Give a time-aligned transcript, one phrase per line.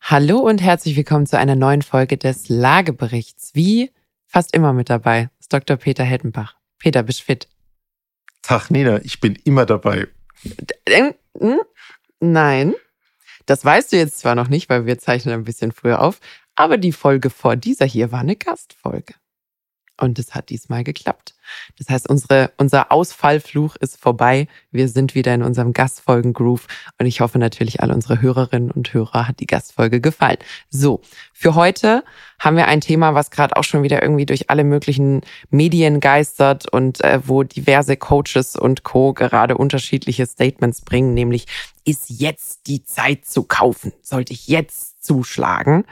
[0.00, 3.54] Hallo und herzlich willkommen zu einer neuen Folge des Lageberichts.
[3.54, 3.92] Wie
[4.26, 5.76] fast immer mit dabei ist Dr.
[5.76, 6.56] Peter Hettenbach.
[6.78, 7.48] Peter, bist fit?
[8.42, 10.08] Tag, Nina, ich bin immer dabei.
[11.38, 11.60] Hm?
[12.20, 12.74] Nein,
[13.46, 16.20] das weißt du jetzt zwar noch nicht, weil wir zeichnen ein bisschen früher auf,
[16.54, 19.14] aber die Folge vor dieser hier war eine Gastfolge.
[19.98, 21.34] Und es hat diesmal geklappt.
[21.78, 24.48] Das heißt, unsere, unser Ausfallfluch ist vorbei.
[24.70, 26.66] Wir sind wieder in unserem Gastfolgen-Groove.
[26.98, 30.38] Und ich hoffe natürlich, alle unsere Hörerinnen und Hörer hat die Gastfolge gefallen.
[30.70, 31.00] So,
[31.32, 32.04] für heute
[32.38, 36.70] haben wir ein Thema, was gerade auch schon wieder irgendwie durch alle möglichen Medien geistert
[36.70, 39.14] und äh, wo diverse Coaches und Co.
[39.14, 41.46] gerade unterschiedliche Statements bringen, nämlich
[41.84, 43.92] ist jetzt die Zeit zu kaufen?
[44.02, 45.84] Sollte ich jetzt zuschlagen.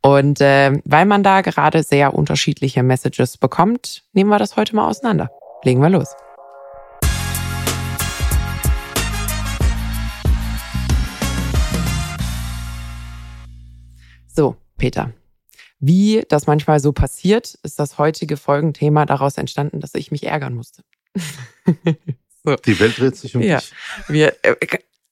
[0.00, 4.88] Und äh, weil man da gerade sehr unterschiedliche Messages bekommt, nehmen wir das heute mal
[4.88, 5.30] auseinander.
[5.64, 6.14] Legen wir los.
[14.34, 15.12] So, Peter.
[15.80, 20.54] Wie das manchmal so passiert, ist das heutige Folgenthema daraus entstanden, dass ich mich ärgern
[20.54, 20.82] musste.
[22.44, 22.54] so.
[22.56, 23.58] Die Welt dreht sich um ja.
[23.58, 23.72] dich.
[24.08, 24.54] Wir, äh,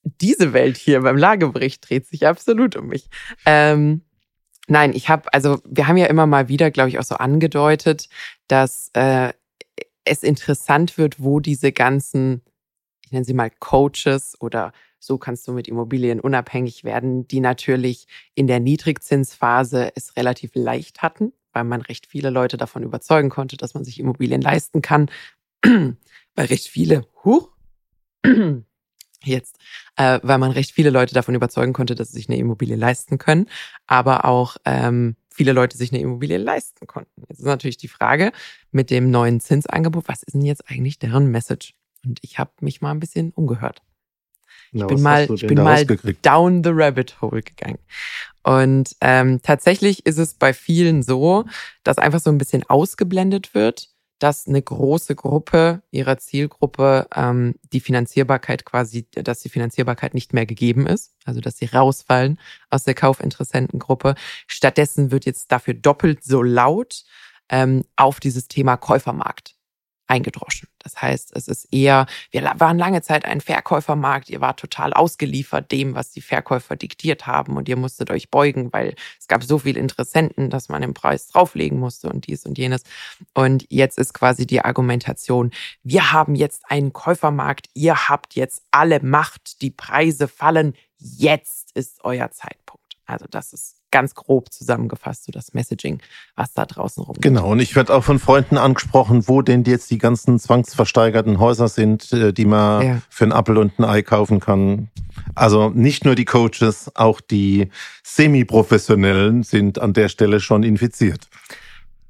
[0.03, 3.09] diese Welt hier beim Lagebericht dreht sich absolut um mich.
[3.47, 4.03] Ähm,
[4.67, 8.09] nein, ich habe, also wir haben ja immer mal wieder, glaube ich, auch so angedeutet,
[8.47, 9.33] dass äh,
[10.05, 12.43] es interessant wird, wo diese ganzen,
[13.05, 18.09] ich nenne sie mal Coaches oder so kannst du mit Immobilien unabhängig werden, die natürlich
[18.35, 23.57] in der Niedrigzinsphase es relativ leicht hatten, weil man recht viele Leute davon überzeugen konnte,
[23.57, 25.11] dass man sich Immobilien leisten kann,
[25.62, 25.97] weil
[26.37, 27.51] recht viele, huch,
[29.25, 29.59] jetzt,
[29.97, 33.19] äh, weil man recht viele Leute davon überzeugen konnte, dass sie sich eine Immobilie leisten
[33.19, 33.47] können,
[33.87, 37.23] aber auch ähm, viele Leute sich eine Immobilie leisten konnten.
[37.29, 38.33] Jetzt ist natürlich die Frage
[38.71, 41.75] mit dem neuen Zinsangebot, was ist denn jetzt eigentlich deren Message?
[42.05, 43.83] Und ich habe mich mal ein bisschen umgehört.
[44.73, 45.85] Ich Na, bin mal, ich bin mal
[46.23, 47.79] down the rabbit hole gegangen.
[48.43, 51.45] Und ähm, tatsächlich ist es bei vielen so,
[51.85, 57.81] dass einfach so ein bisschen ausgeblendet wird, dass eine große Gruppe ihrer Zielgruppe ähm, die
[57.81, 62.39] Finanzierbarkeit quasi, dass die Finanzierbarkeit nicht mehr gegeben ist, also dass sie rausfallen
[62.71, 64.15] aus der Kaufinteressentengruppe.
[64.47, 67.05] Stattdessen wird jetzt dafür doppelt so laut
[67.49, 69.58] ähm, auf dieses Thema Käufermarkt
[70.09, 70.69] eingedroschen.
[70.79, 75.71] Das heißt, es ist eher, wir waren lange Zeit ein Verkäufermarkt, ihr wart total ausgeliefert
[75.71, 79.59] dem, was die Verkäufer diktiert haben und ihr musstet euch beugen, weil es gab so
[79.59, 82.83] viele Interessenten, dass man den Preis drauflegen musste und dies und jenes.
[83.35, 85.51] Und jetzt ist quasi die Argumentation,
[85.83, 92.05] wir haben jetzt einen Käufermarkt, ihr habt jetzt alle Macht, die Preise fallen, jetzt ist
[92.05, 92.97] euer Zeitpunkt.
[93.07, 96.00] Also das ist ganz grob zusammengefasst, so das Messaging,
[96.37, 97.22] was da draußen rumgeht.
[97.22, 101.69] Genau, und ich werde auch von Freunden angesprochen, wo denn jetzt die ganzen zwangsversteigerten Häuser
[101.69, 103.03] sind, äh, die man ja.
[103.09, 104.88] für ein Apfel und ein Ei kaufen kann.
[105.34, 107.71] Also nicht nur die Coaches, auch die
[108.03, 111.28] Semi-Professionellen sind an der Stelle schon infiziert.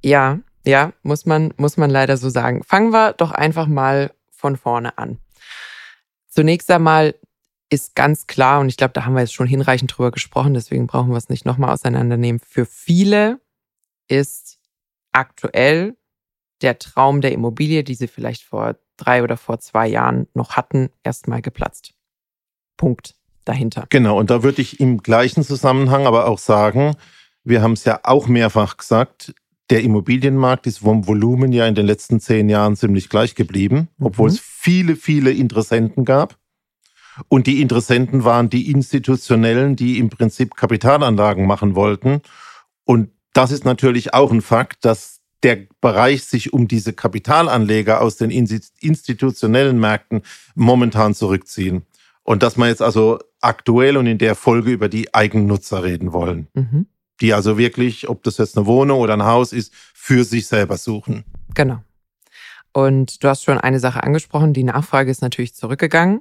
[0.02, 2.62] Ja, ja, muss man, muss man leider so sagen.
[2.62, 5.18] Fangen wir doch einfach mal von vorne an.
[6.28, 7.14] Zunächst einmal
[7.70, 10.86] ist ganz klar, und ich glaube, da haben wir jetzt schon hinreichend drüber gesprochen, deswegen
[10.86, 12.40] brauchen wir es nicht nochmal auseinandernehmen.
[12.40, 13.40] Für viele
[14.08, 14.58] ist
[15.12, 15.96] aktuell
[16.62, 20.90] der Traum der Immobilie, die sie vielleicht vor drei oder vor zwei Jahren noch hatten,
[21.04, 21.94] erstmal geplatzt.
[22.76, 23.14] Punkt
[23.44, 23.86] dahinter.
[23.90, 26.96] Genau, und da würde ich im gleichen Zusammenhang aber auch sagen,
[27.44, 29.34] wir haben es ja auch mehrfach gesagt,
[29.70, 34.30] der Immobilienmarkt ist vom Volumen ja in den letzten zehn Jahren ziemlich gleich geblieben, obwohl
[34.30, 34.34] mhm.
[34.34, 36.38] es viele, viele Interessenten gab.
[37.26, 42.22] Und die Interessenten waren die Institutionellen, die im Prinzip Kapitalanlagen machen wollten.
[42.84, 48.16] Und das ist natürlich auch ein Fakt, dass der Bereich sich um diese Kapitalanleger aus
[48.16, 50.22] den institutionellen Märkten
[50.54, 51.82] momentan zurückziehen.
[52.22, 56.48] Und dass wir jetzt also aktuell und in der Folge über die Eigennutzer reden wollen.
[56.54, 56.86] Mhm.
[57.20, 60.76] Die also wirklich, ob das jetzt eine Wohnung oder ein Haus ist, für sich selber
[60.76, 61.24] suchen.
[61.54, 61.82] Genau.
[62.72, 66.20] Und du hast schon eine Sache angesprochen, die Nachfrage ist natürlich zurückgegangen.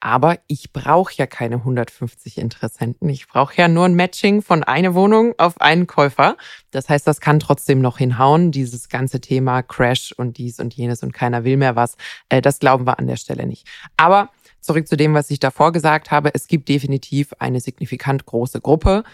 [0.00, 3.08] Aber ich brauche ja keine 150 Interessenten.
[3.10, 6.36] Ich brauche ja nur ein Matching von einer Wohnung auf einen Käufer.
[6.70, 8.50] Das heißt, das kann trotzdem noch hinhauen.
[8.50, 11.96] Dieses ganze Thema Crash und dies und jenes und keiner will mehr was.
[12.30, 13.66] Äh, das glauben wir an der Stelle nicht.
[13.98, 14.30] Aber
[14.60, 16.34] zurück zu dem, was ich davor gesagt habe.
[16.34, 19.04] Es gibt definitiv eine signifikant große Gruppe,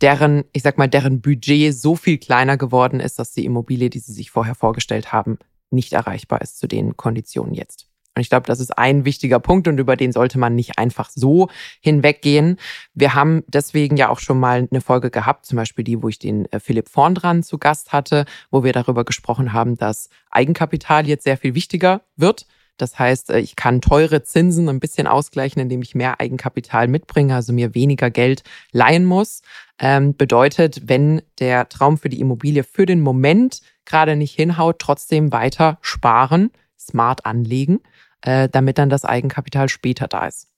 [0.00, 3.98] deren, ich sag mal, deren Budget so viel kleiner geworden ist, dass die Immobilie, die
[3.98, 5.38] sie sich vorher vorgestellt haben,
[5.70, 7.85] nicht erreichbar ist zu den Konditionen jetzt.
[8.16, 11.10] Und ich glaube, das ist ein wichtiger Punkt und über den sollte man nicht einfach
[11.10, 11.48] so
[11.80, 12.56] hinweggehen.
[12.94, 16.18] Wir haben deswegen ja auch schon mal eine Folge gehabt, zum Beispiel die, wo ich
[16.18, 21.06] den äh, Philipp Vorn dran zu Gast hatte, wo wir darüber gesprochen haben, dass Eigenkapital
[21.06, 22.46] jetzt sehr viel wichtiger wird
[22.78, 27.34] Das heißt, äh, ich kann teure Zinsen ein bisschen ausgleichen, indem ich mehr Eigenkapital mitbringe,
[27.34, 28.42] also mir weniger Geld
[28.72, 29.42] leihen muss.
[29.78, 35.32] Ähm, bedeutet, wenn der Traum für die Immobilie für den Moment gerade nicht hinhaut, trotzdem
[35.32, 37.80] weiter sparen, smart anlegen,
[38.22, 40.48] äh, damit dann das Eigenkapital später da ist.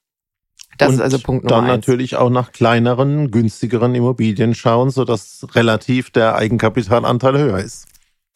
[0.76, 1.86] Das und ist also Punkt Nummer dann eins.
[1.86, 7.86] natürlich auch nach kleineren, günstigeren Immobilien schauen, sodass relativ der Eigenkapitalanteil höher ist.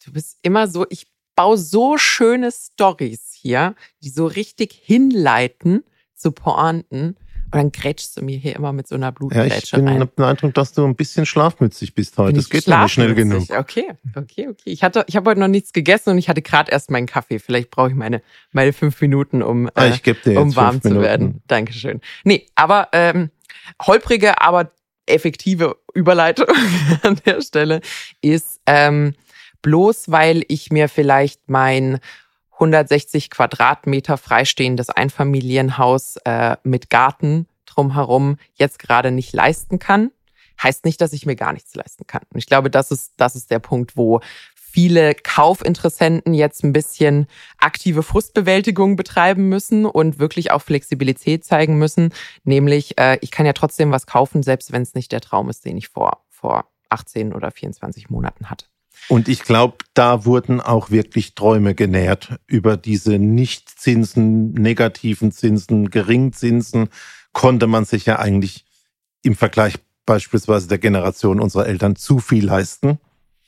[0.03, 5.83] Du bist immer so, ich baue so schöne Stories hier, die so richtig hinleiten
[6.13, 7.17] zu Pointen.
[7.53, 10.25] Und dann grätschst du mir hier immer mit so einer Blutgrätsche ja, ich habe den
[10.25, 12.39] Eindruck, dass du ein bisschen schlafmützig bist heute.
[12.39, 13.43] Es geht nicht schnell genug.
[13.49, 14.55] Okay, okay, okay.
[14.65, 17.37] Ich hatte, ich habe heute noch nichts gegessen und ich hatte gerade erst meinen Kaffee.
[17.37, 18.21] Vielleicht brauche ich meine,
[18.51, 21.43] meine fünf Minuten, um, ah, äh, um warm zu werden.
[21.47, 22.01] Dankeschön.
[22.23, 23.29] Nee, aber ähm,
[23.85, 24.71] holprige, aber
[25.05, 26.47] effektive Überleitung
[27.03, 27.81] an der Stelle
[28.21, 29.13] ist, ähm,
[29.61, 31.99] bloß weil ich mir vielleicht mein
[32.53, 40.11] 160 Quadratmeter freistehendes Einfamilienhaus äh, mit Garten drumherum jetzt gerade nicht leisten kann,
[40.61, 42.21] heißt nicht, dass ich mir gar nichts leisten kann.
[42.31, 44.21] Und ich glaube, das ist, das ist der Punkt, wo
[44.55, 47.27] viele Kaufinteressenten jetzt ein bisschen
[47.59, 52.11] aktive Frustbewältigung betreiben müssen und wirklich auch Flexibilität zeigen müssen.
[52.43, 55.65] Nämlich, äh, ich kann ja trotzdem was kaufen, selbst wenn es nicht der Traum ist,
[55.65, 58.65] den ich vor, vor 18 oder 24 Monaten hatte.
[59.09, 66.89] Und ich glaube, da wurden auch wirklich Träume genährt über diese Nichtzinsen, negativen Zinsen, Geringzinsen,
[67.31, 68.65] konnte man sich ja eigentlich
[69.23, 72.99] im Vergleich beispielsweise der Generation unserer Eltern zu viel leisten.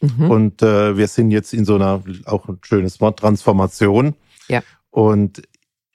[0.01, 0.31] Mhm.
[0.31, 4.15] Und äh, wir sind jetzt in so einer, auch ein schönes Wort, Transformation.
[4.47, 4.61] Ja.
[4.89, 5.41] Und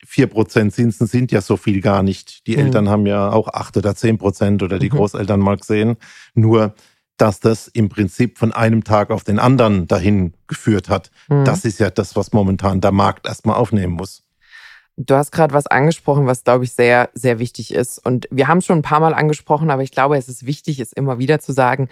[0.06, 2.46] 4% Zinsen sind ja so viel gar nicht.
[2.46, 2.64] Die mhm.
[2.64, 4.96] Eltern haben ja auch 8 oder 10 Prozent oder die mhm.
[4.96, 5.96] Großeltern mal gesehen.
[6.34, 6.74] Nur
[7.20, 11.10] dass das im Prinzip von einem Tag auf den anderen dahin geführt hat.
[11.28, 11.44] Mhm.
[11.44, 14.24] Das ist ja das, was momentan der Markt erstmal aufnehmen muss.
[14.96, 17.98] Du hast gerade was angesprochen, was, glaube ich, sehr, sehr wichtig ist.
[18.04, 20.78] Und wir haben es schon ein paar Mal angesprochen, aber ich glaube, es ist wichtig,
[20.80, 21.88] es immer wieder zu sagen,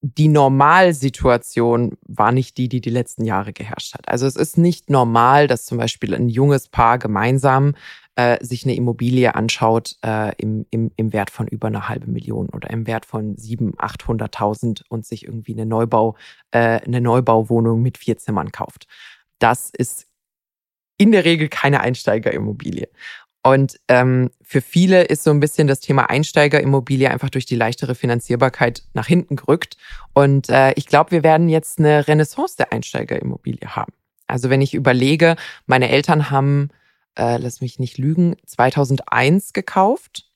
[0.00, 4.08] die Normalsituation war nicht die, die die letzten Jahre geherrscht hat.
[4.08, 7.74] Also es ist nicht normal, dass zum Beispiel ein junges Paar gemeinsam
[8.16, 12.48] äh, sich eine Immobilie anschaut äh, im, im, im Wert von über einer halben Million
[12.50, 16.16] oder im Wert von sieben, achthunderttausend und sich irgendwie eine Neubau,
[16.50, 18.86] äh, eine Neubauwohnung mit vier Zimmern kauft.
[19.38, 20.06] Das ist
[20.96, 22.88] in der Regel keine Einsteigerimmobilie.
[23.46, 27.94] Und ähm, für viele ist so ein bisschen das Thema Einsteigerimmobilie einfach durch die leichtere
[27.94, 29.76] Finanzierbarkeit nach hinten gerückt.
[30.14, 33.92] Und äh, ich glaube, wir werden jetzt eine Renaissance der Einsteigerimmobilie haben.
[34.26, 36.70] Also wenn ich überlege, meine Eltern haben
[37.18, 40.30] äh, lass mich nicht lügen, 2001 gekauft.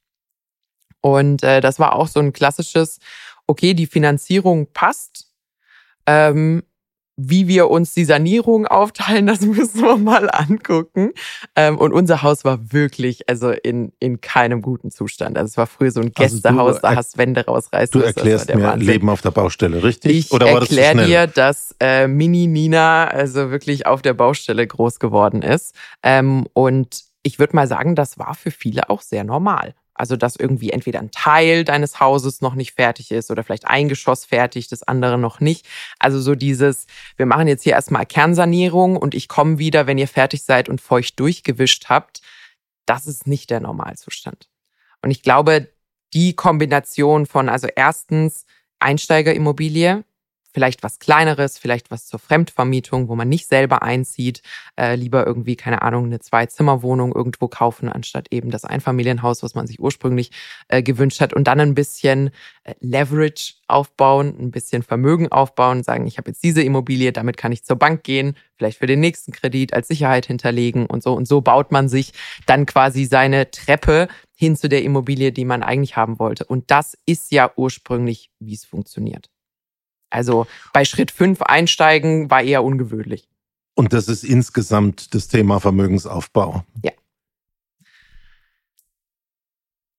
[1.01, 2.99] Und äh, das war auch so ein klassisches,
[3.47, 5.33] okay, die Finanzierung passt.
[6.07, 6.65] Ähm,
[7.21, 11.13] wie wir uns die Sanierung aufteilen, das müssen wir mal angucken.
[11.57, 15.37] Ähm, und unser Haus war wirklich, also in, in keinem guten Zustand.
[15.37, 18.01] Also es war früher so ein Gästehaus, also da hast Wände rausreißen.
[18.01, 18.89] Du erklärst mir Wahnsinn.
[18.89, 20.17] Leben auf der Baustelle, richtig?
[20.17, 24.65] Ich Oder war erklär das dir, dass äh, Mini Nina also wirklich auf der Baustelle
[24.65, 25.75] groß geworden ist.
[26.05, 29.75] Ähm, und ich würde mal sagen, das war für viele auch sehr normal.
[29.99, 33.89] Also, dass irgendwie entweder ein Teil deines Hauses noch nicht fertig ist oder vielleicht ein
[33.89, 35.67] Geschoss fertig, das andere noch nicht.
[35.99, 36.87] Also so dieses,
[37.17, 40.81] wir machen jetzt hier erstmal Kernsanierung und ich komme wieder, wenn ihr fertig seid und
[40.81, 42.21] feucht durchgewischt habt.
[42.87, 44.49] Das ist nicht der Normalzustand.
[45.03, 45.69] Und ich glaube,
[46.15, 48.47] die Kombination von, also erstens
[48.79, 50.05] Einsteigerimmobilie,
[50.59, 54.43] vielleicht was Kleineres, vielleicht was zur Fremdvermietung, wo man nicht selber einzieht,
[54.77, 59.69] äh, lieber irgendwie, keine Ahnung, eine Zwei-Zimmer-Wohnung irgendwo kaufen, anstatt eben das Einfamilienhaus, was man
[59.69, 60.33] sich ursprünglich
[60.67, 62.31] äh, gewünscht hat und dann ein bisschen
[62.65, 67.53] äh, Leverage aufbauen, ein bisschen Vermögen aufbauen, sagen, ich habe jetzt diese Immobilie, damit kann
[67.53, 71.13] ich zur Bank gehen, vielleicht für den nächsten Kredit als Sicherheit hinterlegen und so.
[71.13, 72.15] Und so baut man sich
[72.47, 76.45] dann quasi seine Treppe hin zu der Immobilie, die man eigentlich haben wollte.
[76.47, 79.31] Und das ist ja ursprünglich, wie es funktioniert.
[80.11, 83.29] Also bei Schritt 5 einsteigen war eher ungewöhnlich.
[83.75, 86.65] Und das ist insgesamt das Thema Vermögensaufbau.
[86.83, 86.93] Ja.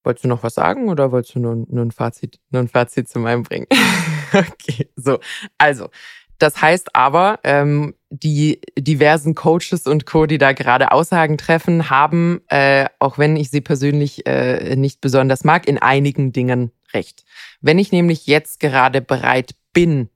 [0.04, 3.08] Wolltest du noch was sagen oder wolltest du nur, nur, ein, Fazit, nur ein Fazit
[3.08, 3.68] zu meinem bringen?
[4.34, 5.20] okay, so.
[5.58, 5.90] Also,
[6.40, 12.42] das heißt aber, ähm, die diversen Coaches und Co., die da gerade Aussagen treffen, haben,
[12.48, 17.24] äh, auch wenn ich sie persönlich äh, nicht besonders mag, in einigen Dingen recht.
[17.62, 20.10] Wenn ich nämlich jetzt gerade bereit bin,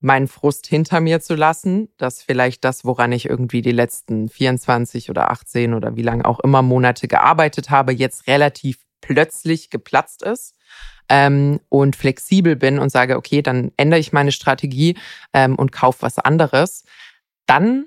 [0.00, 5.10] meinen Frust hinter mir zu lassen, dass vielleicht das, woran ich irgendwie die letzten 24
[5.10, 10.54] oder 18 oder wie lange auch immer Monate gearbeitet habe, jetzt relativ plötzlich geplatzt ist
[11.08, 14.96] ähm, und flexibel bin und sage, okay, dann ändere ich meine Strategie
[15.32, 16.84] ähm, und kaufe was anderes,
[17.46, 17.86] dann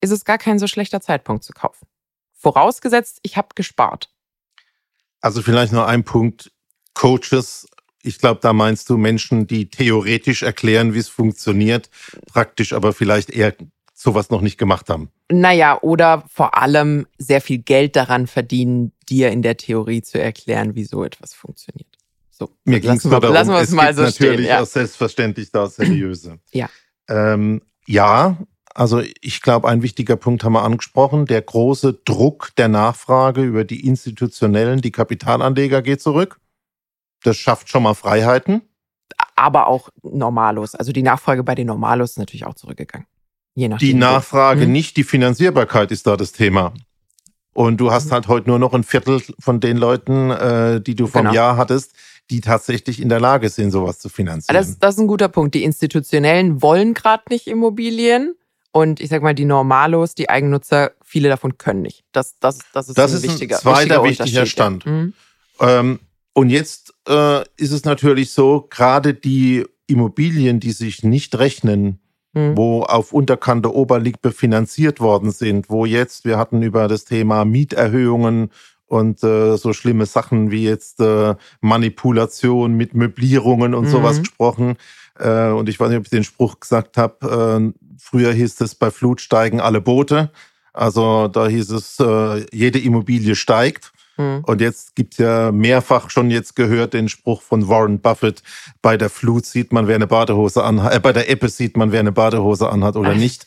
[0.00, 1.86] ist es gar kein so schlechter Zeitpunkt zu kaufen.
[2.32, 4.10] Vorausgesetzt, ich habe gespart.
[5.20, 6.50] Also vielleicht nur ein Punkt.
[6.94, 7.68] Coaches,
[8.02, 11.90] ich glaube, da meinst du Menschen, die theoretisch erklären, wie es funktioniert,
[12.26, 13.54] praktisch aber vielleicht eher
[13.94, 15.10] sowas noch nicht gemacht haben.
[15.30, 20.74] Naja, oder vor allem sehr viel Geld daran verdienen, dir in der Theorie zu erklären,
[20.74, 21.86] wie so etwas funktioniert.
[22.30, 24.62] So, Mir ging es nur darum, lassen wir es, es mal so natürlich stehen, ja.
[24.62, 26.38] auch selbstverständlich das Seriöse.
[26.52, 26.70] ja.
[27.08, 28.38] Ähm, ja,
[28.74, 31.26] also ich glaube, ein wichtiger Punkt haben wir angesprochen.
[31.26, 36.39] Der große Druck der Nachfrage über die institutionellen, die Kapitalanleger geht zurück.
[37.22, 38.62] Das schafft schon mal Freiheiten.
[39.36, 40.74] Aber auch Normalos.
[40.74, 43.06] Also die Nachfrage bei den Normalos ist natürlich auch zurückgegangen.
[43.54, 43.88] Je nachdem.
[43.88, 44.72] Die Nachfrage, hm?
[44.72, 46.72] nicht die Finanzierbarkeit ist da das Thema.
[47.52, 48.12] Und du hast mhm.
[48.12, 51.34] halt heute nur noch ein Viertel von den Leuten, äh, die du vom genau.
[51.34, 51.94] Jahr hattest,
[52.30, 54.54] die tatsächlich in der Lage sind, sowas zu finanzieren.
[54.54, 55.54] Das, das ist ein guter Punkt.
[55.54, 58.34] Die Institutionellen wollen gerade nicht Immobilien.
[58.72, 62.04] Und ich sag mal, die Normalos, die Eigennutzer, viele davon können nicht.
[62.12, 64.86] Das, das, das ist das ein ist wichtiger, ein zweiter wichtiger Stand.
[64.86, 65.12] Mhm.
[65.58, 65.98] Ähm,
[66.32, 72.00] und jetzt äh, ist es natürlich so, gerade die Immobilien, die sich nicht rechnen,
[72.32, 72.56] mhm.
[72.56, 78.50] wo auf Unterkante Oberliegbe finanziert worden sind, wo jetzt, wir hatten über das Thema Mieterhöhungen
[78.86, 83.90] und äh, so schlimme Sachen wie jetzt äh, Manipulation mit Möblierungen und mhm.
[83.90, 84.76] sowas gesprochen.
[85.18, 88.74] Äh, und ich weiß nicht, ob ich den Spruch gesagt habe, äh, früher hieß es
[88.74, 90.30] bei Flut steigen alle Boote.
[90.72, 93.92] Also da hieß es, äh, jede Immobilie steigt.
[94.20, 94.44] Mhm.
[94.44, 98.42] Und jetzt gibt's ja mehrfach schon jetzt gehört den Spruch von Warren Buffett,
[98.82, 101.92] bei der Flut sieht man, wer eine Badehose anhat, äh, bei der Ebbe sieht man,
[101.92, 103.46] wer eine Badehose anhat oder nicht.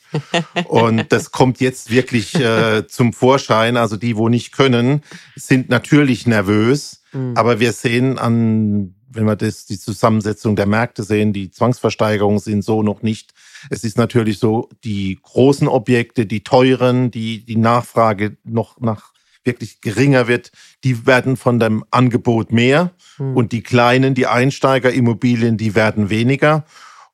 [0.67, 3.77] Und das kommt jetzt wirklich äh, zum Vorschein.
[3.77, 5.01] Also die, wo nicht können,
[5.35, 7.03] sind natürlich nervös.
[7.11, 7.33] Mhm.
[7.35, 12.63] Aber wir sehen an, wenn wir das, die Zusammensetzung der Märkte sehen, die Zwangsversteigerungen sind
[12.63, 13.33] so noch nicht.
[13.69, 19.12] Es ist natürlich so, die großen Objekte, die teuren, die, die Nachfrage noch nach
[19.43, 20.51] wirklich geringer wird,
[20.83, 23.35] die werden von dem Angebot mehr hm.
[23.35, 26.65] und die kleinen, die Einsteigerimmobilien, die werden weniger.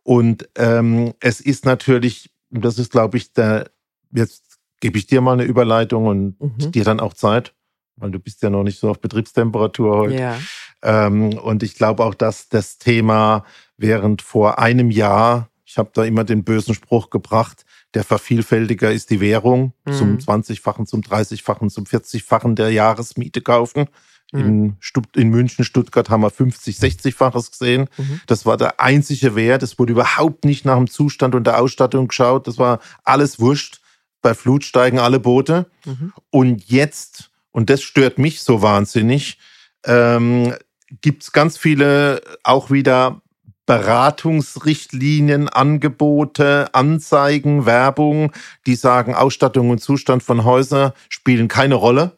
[0.03, 3.69] Und ähm, es ist natürlich, das ist, glaube ich, der,
[4.11, 6.71] jetzt gebe ich dir mal eine Überleitung und mhm.
[6.71, 7.53] dir dann auch Zeit,
[7.97, 10.15] weil du bist ja noch nicht so auf Betriebstemperatur heute.
[10.15, 10.37] Ja.
[10.81, 13.43] Ähm, und ich glaube auch, dass das Thema
[13.77, 19.09] während vor einem Jahr, ich habe da immer den bösen Spruch gebracht, der Vervielfältiger ist
[19.09, 19.93] die Währung mhm.
[19.93, 23.87] zum 20-fachen, zum 30-fachen, zum 40-fachen der Jahresmiete kaufen.
[24.31, 24.39] Mhm.
[24.39, 27.89] In, Stutt in München, Stuttgart haben wir 50, 60-faches gesehen.
[27.97, 28.21] Mhm.
[28.27, 29.63] Das war der einzige Wert.
[29.63, 32.47] Es wurde überhaupt nicht nach dem Zustand und der Ausstattung geschaut.
[32.47, 33.81] Das war alles wurscht.
[34.21, 35.69] Bei Flut steigen alle Boote.
[35.85, 36.13] Mhm.
[36.29, 39.39] Und jetzt, und das stört mich so wahnsinnig,
[39.85, 40.53] ähm,
[41.01, 43.21] gibt es ganz viele auch wieder
[43.69, 48.31] Beratungsrichtlinien, Angebote, Anzeigen, Werbung,
[48.65, 52.17] die sagen, Ausstattung und Zustand von Häusern spielen keine Rolle.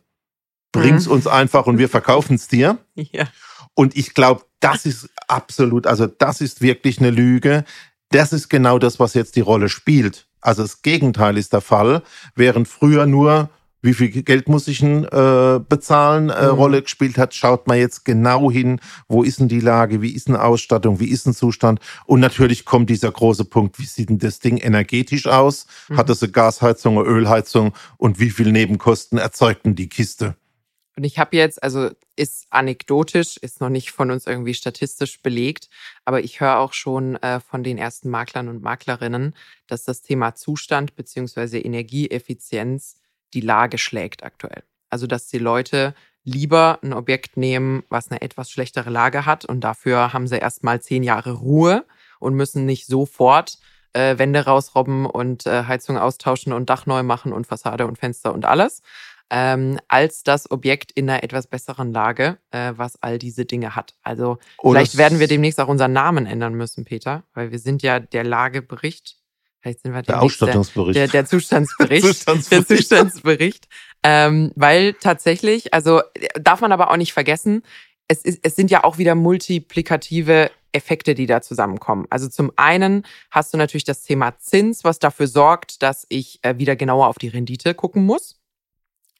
[0.71, 1.11] Bring's mhm.
[1.11, 2.77] uns einfach und wir verkaufen es dir.
[2.95, 3.27] Ja.
[3.73, 7.65] Und ich glaube, das ist absolut, also das ist wirklich eine Lüge.
[8.11, 10.27] Das ist genau das, was jetzt die Rolle spielt.
[10.39, 12.01] Also das Gegenteil ist der Fall,
[12.33, 13.49] während früher nur
[13.81, 16.49] wie viel Geld muss ich denn, äh, bezahlen, äh, mhm.
[16.53, 20.27] Rolle gespielt hat, schaut man jetzt genau hin, wo ist denn die Lage, wie ist
[20.27, 21.79] denn Ausstattung, wie ist denn Zustand?
[22.05, 25.97] Und natürlich kommt dieser große Punkt, wie sieht denn das Ding energetisch aus, mhm.
[25.97, 27.73] hat es eine Gasheizung, eine Ölheizung?
[27.97, 30.35] Und wie viel Nebenkosten erzeugt denn die Kiste?
[30.97, 35.69] Und ich habe jetzt, also ist anekdotisch, ist noch nicht von uns irgendwie statistisch belegt,
[36.05, 39.33] aber ich höre auch schon äh, von den ersten Maklern und Maklerinnen,
[39.67, 43.00] dass das Thema Zustand beziehungsweise Energieeffizienz
[43.33, 44.63] die Lage schlägt aktuell.
[44.89, 49.61] Also dass die Leute lieber ein Objekt nehmen, was eine etwas schlechtere Lage hat und
[49.61, 51.85] dafür haben sie erstmal zehn Jahre Ruhe
[52.19, 53.57] und müssen nicht sofort
[53.93, 58.33] äh, Wände rausrobben und äh, Heizung austauschen und Dach neu machen und Fassade und Fenster
[58.33, 58.81] und alles,
[59.29, 63.95] ähm, als das Objekt in einer etwas besseren Lage, äh, was all diese Dinge hat.
[64.03, 67.81] Also oh, vielleicht werden wir demnächst auch unseren Namen ändern müssen, Peter, weil wir sind
[67.81, 69.20] ja der Lagebericht
[69.61, 70.95] Vielleicht sind wir der Ausstattungsbericht.
[70.95, 72.05] Der, der Zustandsbericht.
[72.05, 72.69] Zustandsbericht.
[72.69, 73.67] Der Zustandsbericht.
[74.03, 76.01] Ähm, weil tatsächlich, also
[76.39, 77.61] darf man aber auch nicht vergessen,
[78.07, 82.07] es, ist, es sind ja auch wieder multiplikative Effekte, die da zusammenkommen.
[82.09, 86.57] Also zum einen hast du natürlich das Thema Zins, was dafür sorgt, dass ich äh,
[86.57, 88.39] wieder genauer auf die Rendite gucken muss.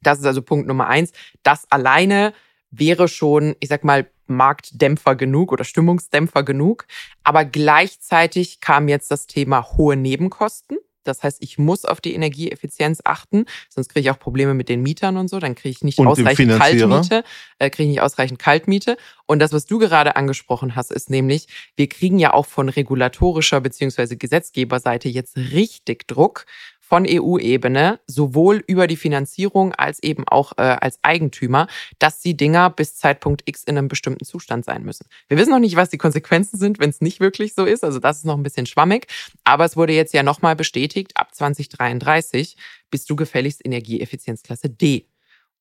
[0.02, 1.12] Das ist also Punkt Nummer eins.
[1.44, 2.34] Das alleine
[2.72, 6.86] wäre schon, ich sag mal, Marktdämpfer genug oder Stimmungsdämpfer genug.
[7.24, 10.78] Aber gleichzeitig kam jetzt das Thema hohe Nebenkosten.
[11.04, 14.82] Das heißt, ich muss auf die Energieeffizienz achten, sonst kriege ich auch Probleme mit den
[14.82, 15.40] Mietern und so.
[15.40, 17.24] Dann kriege ich nicht und ausreichend Kaltmiete,
[17.60, 18.98] äh, kriege ich nicht ausreichend Kaltmiete.
[19.26, 23.62] Und das, was du gerade angesprochen hast, ist nämlich, wir kriegen ja auch von regulatorischer
[23.62, 26.46] beziehungsweise Gesetzgeberseite jetzt richtig Druck,
[26.92, 31.68] von EU-Ebene, sowohl über die Finanzierung als eben auch äh, als Eigentümer,
[32.00, 35.06] dass die Dinger bis Zeitpunkt X in einem bestimmten Zustand sein müssen.
[35.30, 37.86] Wir wissen noch nicht, was die Konsequenzen sind, wenn es nicht wirklich so ist.
[37.86, 39.08] Also das ist noch ein bisschen schwammig.
[39.46, 42.58] Aber es wurde jetzt ja nochmal bestätigt, ab 2033
[42.90, 45.06] bist du gefälligst Energieeffizienzklasse D.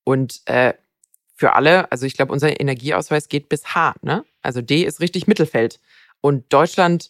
[0.03, 0.73] Und äh,
[1.33, 3.95] für alle, also ich glaube, unser Energieausweis geht bis H.
[4.01, 4.25] Ne?
[4.41, 5.79] Also D ist richtig Mittelfeld.
[6.19, 7.09] Und Deutschland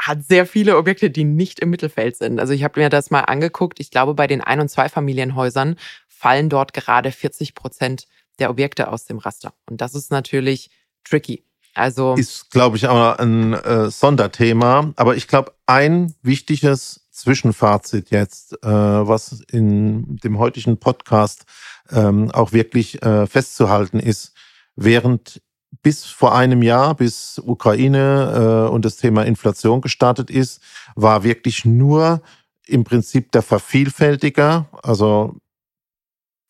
[0.00, 2.40] hat sehr viele Objekte, die nicht im Mittelfeld sind.
[2.40, 3.80] Also ich habe mir das mal angeguckt.
[3.80, 5.76] Ich glaube, bei den Ein- und Zweifamilienhäusern
[6.08, 8.06] fallen dort gerade 40 Prozent
[8.38, 9.52] der Objekte aus dem Raster.
[9.68, 10.70] Und das ist natürlich
[11.04, 11.44] tricky.
[11.74, 14.92] Also ist, glaube ich, auch ein äh, Sonderthema.
[14.96, 21.44] Aber ich glaube, ein wichtiges Zwischenfazit jetzt, äh, was in dem heutigen Podcast
[21.90, 24.32] ähm, auch wirklich äh, festzuhalten ist,
[24.76, 25.42] während
[25.82, 30.60] bis vor einem Jahr, bis Ukraine äh, und das Thema Inflation gestartet ist,
[30.94, 32.20] war wirklich nur
[32.66, 35.36] im Prinzip der Vervielfältiger, also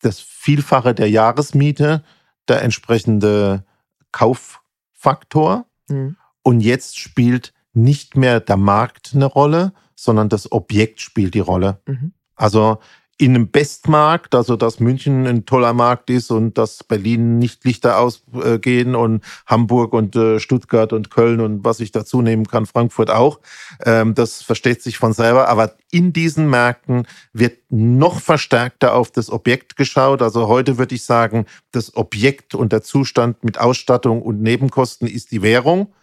[0.01, 2.03] das Vielfache der Jahresmiete,
[2.47, 3.63] der entsprechende
[4.11, 5.65] Kauffaktor.
[5.87, 6.17] Mhm.
[6.43, 11.79] Und jetzt spielt nicht mehr der Markt eine Rolle, sondern das Objekt spielt die Rolle.
[11.85, 12.13] Mhm.
[12.35, 12.79] Also
[13.21, 17.99] in einem Bestmarkt, also dass München ein toller Markt ist und dass Berlin nicht Lichter
[17.99, 23.11] ausgehen und Hamburg und äh, Stuttgart und Köln und was ich dazu nehmen kann, Frankfurt
[23.11, 23.39] auch.
[23.85, 25.49] Ähm, das versteht sich von selber.
[25.49, 30.23] Aber in diesen Märkten wird noch verstärkter auf das Objekt geschaut.
[30.23, 35.31] Also heute würde ich sagen, das Objekt und der Zustand mit Ausstattung und Nebenkosten ist
[35.31, 35.93] die Währung.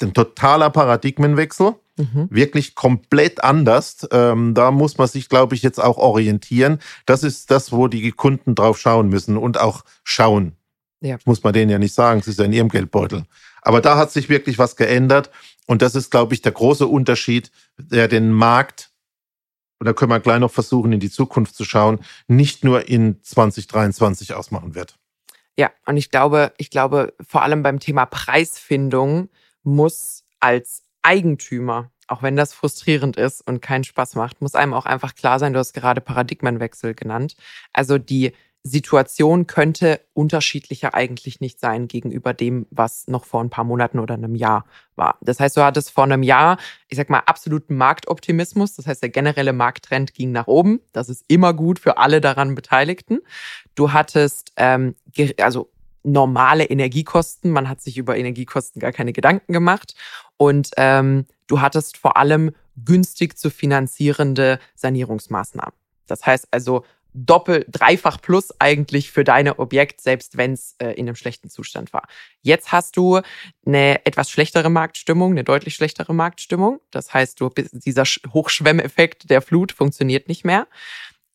[0.00, 1.74] Ein totaler Paradigmenwechsel.
[1.98, 2.28] Mhm.
[2.30, 4.08] Wirklich komplett anders.
[4.10, 6.78] Ähm, da muss man sich, glaube ich, jetzt auch orientieren.
[7.06, 10.52] Das ist das, wo die Kunden drauf schauen müssen und auch schauen.
[11.00, 11.16] Ja.
[11.26, 13.24] muss man denen ja nicht sagen, es ist ja in ihrem Geldbeutel.
[13.62, 15.30] Aber da hat sich wirklich was geändert.
[15.66, 18.90] Und das ist, glaube ich, der große Unterschied, der den Markt,
[19.78, 23.22] und da können wir gleich noch versuchen, in die Zukunft zu schauen, nicht nur in
[23.22, 24.98] 2023 ausmachen wird.
[25.56, 29.28] Ja, und ich glaube, ich glaube, vor allem beim Thema Preisfindung
[29.62, 34.86] muss als Eigentümer, auch wenn das frustrierend ist und keinen Spaß macht, muss einem auch
[34.86, 37.36] einfach klar sein, du hast gerade Paradigmenwechsel genannt.
[37.72, 38.32] Also die
[38.64, 44.14] Situation könnte unterschiedlicher eigentlich nicht sein gegenüber dem, was noch vor ein paar Monaten oder
[44.14, 44.64] einem Jahr
[44.96, 45.16] war.
[45.20, 46.58] Das heißt, du hattest vor einem Jahr,
[46.88, 48.74] ich sag mal, absoluten Marktoptimismus.
[48.74, 50.80] Das heißt, der generelle Markttrend ging nach oben.
[50.92, 53.20] Das ist immer gut für alle daran Beteiligten.
[53.74, 54.94] Du hattest ähm,
[55.40, 55.70] also
[56.02, 57.50] normale Energiekosten.
[57.50, 59.94] Man hat sich über Energiekosten gar keine Gedanken gemacht.
[60.36, 62.52] Und ähm, du hattest vor allem
[62.84, 65.74] günstig zu finanzierende Sanierungsmaßnahmen.
[66.06, 66.84] Das heißt also
[67.14, 71.92] doppelt, dreifach plus eigentlich für deine Objekt, selbst wenn es äh, in einem schlechten Zustand
[71.92, 72.06] war.
[72.42, 73.20] Jetzt hast du
[73.66, 76.80] eine etwas schlechtere Marktstimmung, eine deutlich schlechtere Marktstimmung.
[76.90, 80.66] Das heißt, du, dieser Hochschwemmeffekt der Flut funktioniert nicht mehr.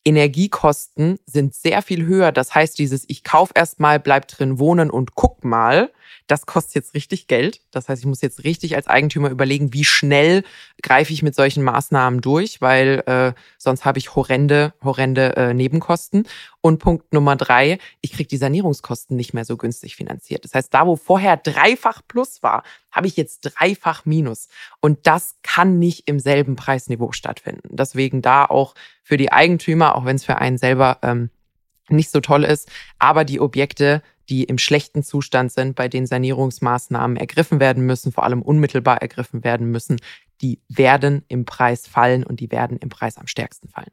[0.04, 2.32] Energiekosten sind sehr viel höher.
[2.32, 5.90] Das heißt, dieses Ich kauf erst mal, bleib drin wohnen und guck mal,
[6.26, 7.60] das kostet jetzt richtig Geld.
[7.70, 10.42] Das heißt, ich muss jetzt richtig als Eigentümer überlegen, wie schnell
[10.82, 16.26] greife ich mit solchen Maßnahmen durch, weil äh, sonst habe ich horrende, horrende äh, Nebenkosten.
[16.60, 20.44] Und Punkt Nummer drei, ich kriege die Sanierungskosten nicht mehr so günstig finanziert.
[20.44, 24.48] Das heißt, da wo vorher dreifach plus war, habe ich jetzt dreifach minus.
[24.80, 27.76] Und das kann nicht im selben Preisniveau stattfinden.
[27.76, 31.30] Deswegen da auch für die Eigentümer, auch wenn es für einen selber ähm,
[31.88, 37.16] nicht so toll ist, aber die Objekte die im schlechten Zustand sind, bei denen Sanierungsmaßnahmen
[37.16, 40.00] ergriffen werden müssen, vor allem unmittelbar ergriffen werden müssen,
[40.40, 43.90] die werden im Preis fallen und die werden im Preis am stärksten fallen.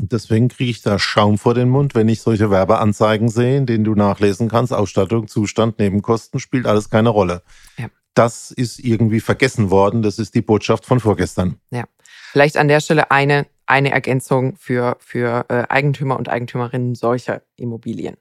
[0.00, 3.82] Deswegen kriege ich da Schaum vor den Mund, wenn ich solche Werbeanzeigen sehe, in denen
[3.82, 7.42] du nachlesen kannst, Ausstattung, Zustand, Nebenkosten, spielt alles keine Rolle.
[7.76, 7.88] Ja.
[8.14, 10.02] Das ist irgendwie vergessen worden.
[10.02, 11.56] Das ist die Botschaft von vorgestern.
[11.70, 11.84] Ja.
[12.30, 18.16] Vielleicht an der Stelle eine, eine Ergänzung für, für äh, Eigentümer und Eigentümerinnen solcher Immobilien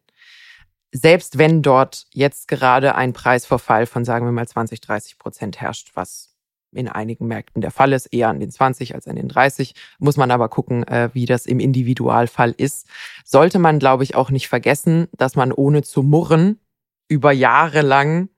[0.97, 5.91] selbst wenn dort jetzt gerade ein Preisverfall von, sagen wir mal, 20, 30 Prozent herrscht,
[5.93, 6.33] was
[6.73, 10.17] in einigen Märkten der Fall ist, eher an den 20 als an den 30, muss
[10.17, 12.87] man aber gucken, äh, wie das im Individualfall ist.
[13.23, 16.59] Sollte man, glaube ich, auch nicht vergessen, dass man ohne zu murren
[17.07, 18.29] über Jahre lang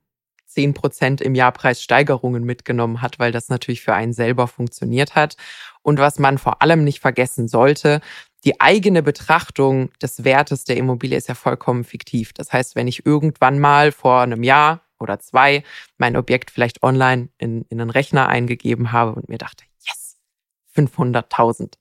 [0.49, 1.53] 10 Prozent im Jahr
[2.41, 5.37] mitgenommen hat, weil das natürlich für einen selber funktioniert hat.
[5.81, 8.01] Und was man vor allem nicht vergessen sollte,
[8.45, 12.33] die eigene Betrachtung des Wertes der Immobilie ist ja vollkommen fiktiv.
[12.33, 15.63] Das heißt, wenn ich irgendwann mal vor einem Jahr oder zwei
[15.97, 20.17] mein Objekt vielleicht online in, in einen Rechner eingegeben habe und mir dachte, yes,
[20.75, 21.73] 500.000,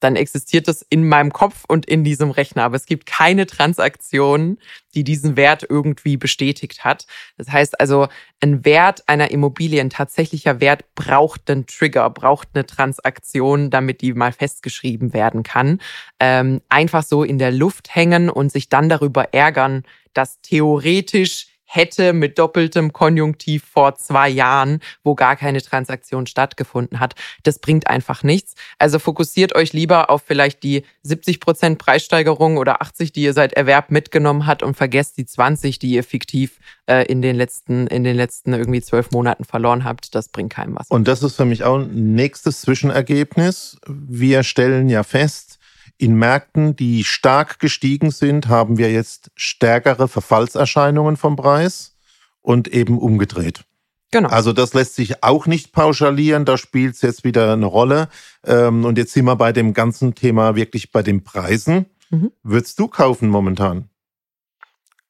[0.00, 2.64] dann existiert das in meinem Kopf und in diesem Rechner.
[2.64, 4.58] Aber es gibt keine Transaktion,
[4.94, 7.06] die diesen Wert irgendwie bestätigt hat.
[7.38, 8.08] Das heißt also,
[8.40, 14.12] ein Wert einer Immobilie, ein tatsächlicher Wert braucht einen Trigger, braucht eine Transaktion, damit die
[14.12, 15.80] mal festgeschrieben werden kann.
[16.20, 22.12] Ähm, einfach so in der Luft hängen und sich dann darüber ärgern, dass theoretisch hätte
[22.12, 27.14] mit doppeltem Konjunktiv vor zwei Jahren, wo gar keine Transaktion stattgefunden hat.
[27.42, 28.54] Das bringt einfach nichts.
[28.78, 33.52] Also fokussiert euch lieber auf vielleicht die 70 Prozent Preissteigerung oder 80, die ihr seit
[33.52, 38.04] Erwerb mitgenommen habt und vergesst die 20, die ihr fiktiv äh, in den letzten, in
[38.04, 40.14] den letzten irgendwie zwölf Monaten verloren habt.
[40.14, 40.88] Das bringt keinem was.
[40.88, 43.78] Und das ist für mich auch ein nächstes Zwischenergebnis.
[43.86, 45.58] Wir stellen ja fest,
[45.98, 51.96] in Märkten, die stark gestiegen sind, haben wir jetzt stärkere Verfallserscheinungen vom Preis
[52.42, 53.64] und eben umgedreht.
[54.12, 54.28] Genau.
[54.28, 58.08] Also das lässt sich auch nicht pauschalieren, da spielt es jetzt wieder eine Rolle.
[58.44, 61.86] Ähm, und jetzt sind wir bei dem ganzen Thema wirklich bei den Preisen.
[62.10, 62.30] Mhm.
[62.42, 63.88] Würdest du kaufen momentan?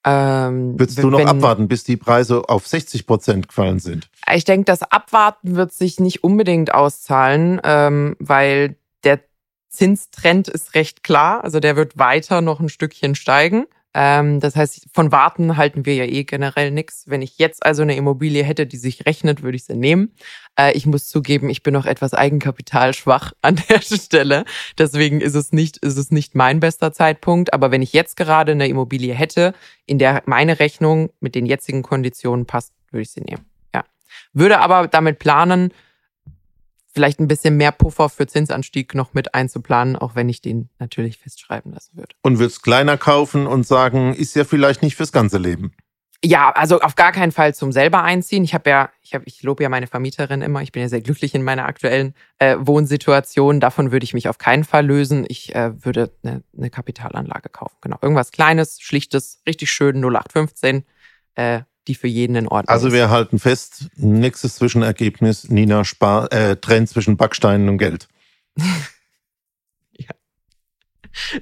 [0.09, 4.09] Ähm, Würdest du noch wenn, abwarten, bis die Preise auf 60 Prozent gefallen sind?
[4.33, 9.21] Ich denke, das Abwarten wird sich nicht unbedingt auszahlen, ähm, weil der
[9.77, 11.45] Zinstrend ist recht klar.
[11.45, 13.67] Also der wird weiter noch ein Stückchen steigen.
[13.99, 17.05] Ähm, das heißt, von Warten halten wir ja eh generell nichts.
[17.07, 20.13] Wenn ich jetzt also eine Immobilie hätte, die sich rechnet, würde ich sie nehmen.
[20.59, 24.45] Äh, ich muss zugeben, ich bin noch etwas eigenkapitalschwach an der Stelle.
[24.77, 27.55] Deswegen ist es nicht, ist es nicht mein bester Zeitpunkt.
[27.55, 29.55] Aber wenn ich jetzt gerade eine Immobilie hätte,
[29.87, 33.47] in der meine Rechnung mit den jetzigen Konditionen passt, würde ich sie nehmen.
[33.75, 33.85] Ja.
[34.35, 35.73] Würde aber damit planen,
[36.97, 41.19] vielleicht ein bisschen mehr Puffer für Zinsanstieg noch mit einzuplanen, auch wenn ich den natürlich
[41.19, 42.15] festschreiben lassen würde.
[42.23, 45.75] Und würdest kleiner kaufen und sagen, ist ja vielleicht nicht fürs ganze Leben.
[46.25, 48.45] Ja, also auf gar keinen Fall zum selber einziehen.
[48.45, 50.63] Ich habe ja, ich habe, ich lobe ja meine Vermieterin immer.
[50.63, 53.61] Ich bin ja sehr glücklich in meiner aktuellen äh, Wohnsituation.
[53.61, 55.27] Davon würde ich mich auf keinen Fall lösen.
[55.29, 57.77] Ich äh, würde eine, eine Kapitalanlage kaufen.
[57.83, 60.85] Genau, irgendwas Kleines, schlichtes, richtig schön 0815.
[61.35, 62.93] Äh, die für jeden in Ordnung also ist.
[62.93, 68.09] Also wir halten fest, nächstes Zwischenergebnis, Nina spar, äh, trennt zwischen Backsteinen und Geld.
[69.93, 70.11] ja.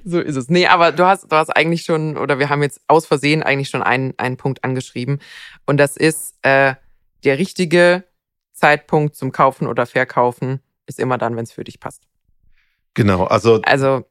[0.05, 0.49] So ist es.
[0.49, 3.71] Nee, aber du hast, du hast eigentlich schon, oder wir haben jetzt aus Versehen eigentlich
[3.71, 5.21] schon einen, einen Punkt angeschrieben.
[5.67, 6.75] Und das ist, äh,
[7.25, 8.05] der richtige
[8.53, 12.03] Zeitpunkt zum Kaufen oder Verkaufen ist immer dann, wenn es für dich passt.
[12.95, 13.61] Genau, also.
[13.63, 14.05] Also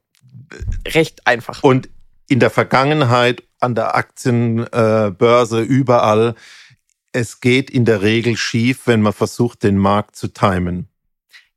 [0.88, 1.64] recht einfach.
[1.64, 1.90] Und
[2.28, 6.36] in der Vergangenheit an der Aktienbörse äh, überall.
[7.12, 10.88] Es geht in der Regel schief, wenn man versucht, den Markt zu timen.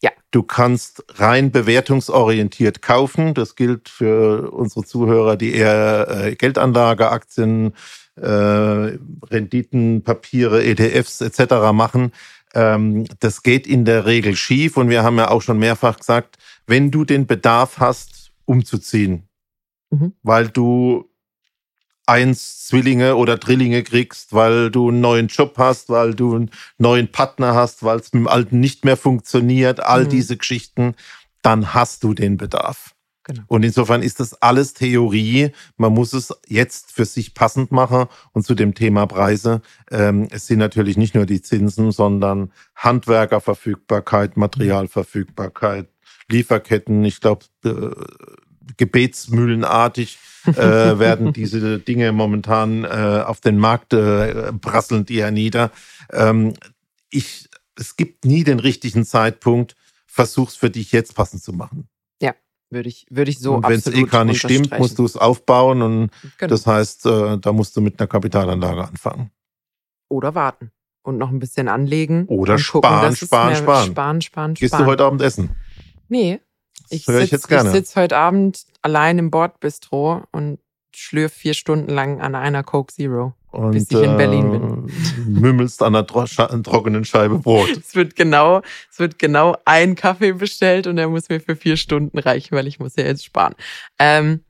[0.03, 0.11] Ja.
[0.31, 3.35] Du kannst rein bewertungsorientiert kaufen.
[3.35, 7.73] Das gilt für unsere Zuhörer, die eher äh, Geldanlage, Aktien,
[8.17, 11.73] äh, Renditen, Papiere, ETFs etc.
[11.73, 12.13] machen.
[12.55, 14.77] Ähm, das geht in der Regel schief.
[14.77, 19.26] Und wir haben ja auch schon mehrfach gesagt, wenn du den Bedarf hast, umzuziehen,
[19.99, 20.13] mhm.
[20.23, 21.09] weil du
[22.07, 27.11] eins Zwillinge oder Drillinge kriegst, weil du einen neuen Job hast, weil du einen neuen
[27.11, 30.11] Partner hast, weil es mit dem alten nicht mehr funktioniert, all mhm.
[30.11, 30.95] diese Geschichten,
[31.43, 32.95] dann hast du den Bedarf.
[33.25, 33.43] Genau.
[33.49, 35.51] Und insofern ist das alles Theorie.
[35.77, 38.07] Man muss es jetzt für sich passend machen.
[38.31, 44.37] Und zu dem Thema Preise, ähm, es sind natürlich nicht nur die Zinsen, sondern Handwerkerverfügbarkeit,
[44.37, 45.89] Materialverfügbarkeit,
[46.29, 47.05] Lieferketten.
[47.05, 47.91] Ich glaube, äh,
[48.77, 50.53] gebetsmühlenartig äh,
[50.99, 55.71] werden diese Dinge momentan äh, auf den Markt äh, prasseln die hernieder.
[56.13, 56.55] Ähm,
[57.11, 57.49] ich,
[57.79, 59.77] es gibt nie den richtigen Zeitpunkt.
[60.07, 61.89] Versuch's für dich jetzt passend zu machen.
[62.21, 62.35] Ja,
[62.71, 65.17] würde ich, würde ich so und wenn es eh gar nicht stimmt, musst du es
[65.17, 66.49] aufbauen und genau.
[66.49, 69.31] das heißt, äh, da musst du mit einer Kapitalanlage anfangen.
[70.09, 70.71] Oder warten
[71.07, 72.27] und noch ein bisschen anlegen.
[72.27, 73.87] Oder sparen, gucken, sparen, sparen.
[73.87, 75.51] Sparen, sparen, Gehst du heute Abend essen?
[76.09, 76.41] Nee,
[76.89, 80.59] ich sitze sitz heute Abend allein im Bordbistro und
[80.95, 84.89] schlürf vier Stunden lang an einer Coke Zero, und, bis ich in Berlin bin.
[84.89, 87.71] Äh, mümmelst an einer tro trockenen Scheibe Brot.
[87.77, 91.77] es wird genau, es wird genau ein Kaffee bestellt und der muss mir für vier
[91.77, 93.55] Stunden reichen, weil ich muss ja jetzt sparen.
[93.99, 94.41] Ähm,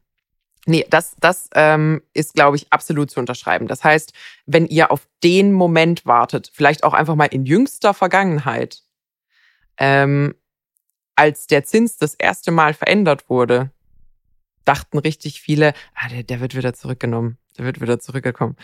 [0.69, 3.69] Nee, das, das ähm, ist, glaube ich, absolut zu unterschreiben.
[3.69, 4.13] Das heißt,
[4.47, 8.83] wenn ihr auf den Moment wartet, vielleicht auch einfach mal in jüngster Vergangenheit,
[9.79, 10.35] ähm,
[11.17, 13.71] als der Zins das erste Mal verändert wurde,
[14.65, 18.57] dachten richtig viele, ah, der, der wird wieder zurückgenommen, der wird wieder zurückgekommen.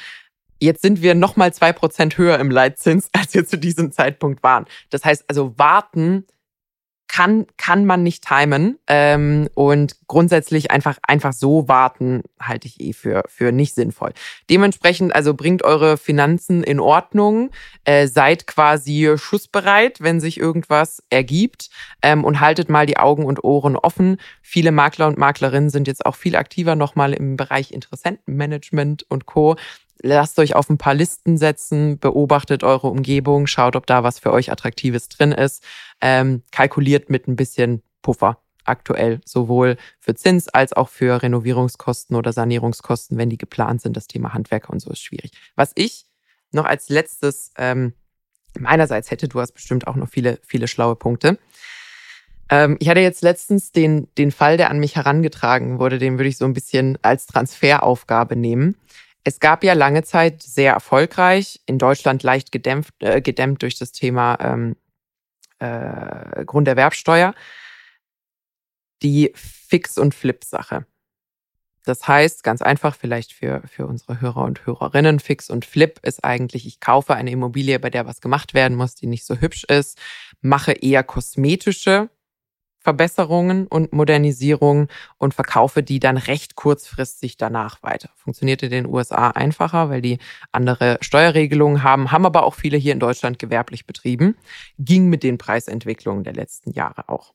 [0.61, 4.67] Jetzt sind wir nochmal zwei Prozent höher im Leitzins, als wir zu diesem Zeitpunkt waren.
[4.91, 6.27] Das heißt also, warten
[7.13, 8.79] kann, kann man nicht timen.
[8.87, 14.15] Ähm, und grundsätzlich einfach, einfach so warten, halte ich eh für, für nicht sinnvoll.
[14.49, 17.51] Dementsprechend, also bringt eure Finanzen in Ordnung,
[17.85, 21.69] äh, seid quasi schussbereit, wenn sich irgendwas ergibt
[22.01, 24.17] ähm, und haltet mal die Augen und Ohren offen.
[24.41, 29.57] Viele Makler und Maklerinnen sind jetzt auch viel aktiver nochmal im Bereich Interessentenmanagement und Co
[30.03, 34.33] lasst euch auf ein paar Listen setzen, beobachtet eure Umgebung, schaut, ob da was für
[34.33, 35.65] euch Attraktives drin ist,
[36.01, 42.33] ähm, kalkuliert mit ein bisschen Puffer aktuell, sowohl für Zins als auch für Renovierungskosten oder
[42.33, 43.97] Sanierungskosten, wenn die geplant sind.
[43.97, 45.33] Das Thema Handwerker und so ist schwierig.
[45.57, 46.05] Was ich
[46.53, 47.95] noch als letztes ähm,
[48.59, 51.39] meinerseits hätte, du hast bestimmt auch noch viele, viele schlaue Punkte.
[52.51, 56.29] Ähm, ich hatte jetzt letztens den, den Fall, der an mich herangetragen wurde, den würde
[56.29, 58.77] ich so ein bisschen als Transferaufgabe nehmen.
[59.25, 63.93] Es gab ja lange Zeit sehr erfolgreich, in Deutschland leicht gedämpft, äh, gedämmt durch das
[63.93, 64.77] Thema ähm,
[65.59, 67.35] äh, Grunderwerbsteuer,
[69.03, 70.87] die Fix- und Flip-Sache.
[71.85, 76.25] Das heißt, ganz einfach vielleicht für, für unsere Hörer und Hörerinnen, Fix und Flip ist
[76.25, 79.65] eigentlich, ich kaufe eine Immobilie, bei der was gemacht werden muss, die nicht so hübsch
[79.65, 79.99] ist,
[80.41, 82.09] mache eher kosmetische
[82.83, 88.11] Verbesserungen und Modernisierungen und verkaufe die dann recht kurzfristig danach weiter.
[88.17, 90.19] Funktioniert in den USA einfacher, weil die
[90.51, 94.37] andere Steuerregelungen haben, haben aber auch viele hier in Deutschland gewerblich betrieben.
[94.79, 97.35] Ging mit den Preisentwicklungen der letzten Jahre auch.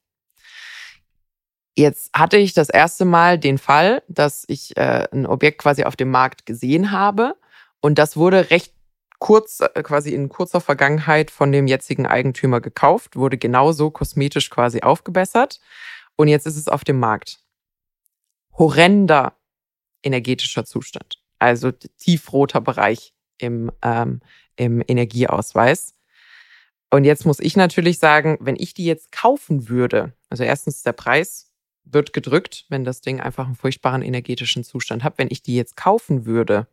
[1.76, 5.96] Jetzt hatte ich das erste Mal den Fall, dass ich äh, ein Objekt quasi auf
[5.96, 7.36] dem Markt gesehen habe
[7.82, 8.74] und das wurde recht
[9.20, 14.82] kurz, äh, quasi in kurzer Vergangenheit von dem jetzigen Eigentümer gekauft, wurde genauso kosmetisch quasi
[14.82, 15.60] aufgebessert
[16.16, 17.40] und jetzt ist es auf dem Markt.
[18.58, 19.38] Horrender
[20.04, 24.22] energetischer Zustand, also tiefroter Bereich im, ähm,
[24.56, 25.94] im Energieausweis.
[26.90, 30.94] Und jetzt muss ich natürlich sagen, wenn ich die jetzt kaufen würde, also erstens der
[30.94, 31.52] Preis
[31.84, 35.18] wird gedrückt, wenn das Ding einfach einen furchtbaren energetischen Zustand hat.
[35.18, 36.68] Wenn ich die jetzt kaufen würde,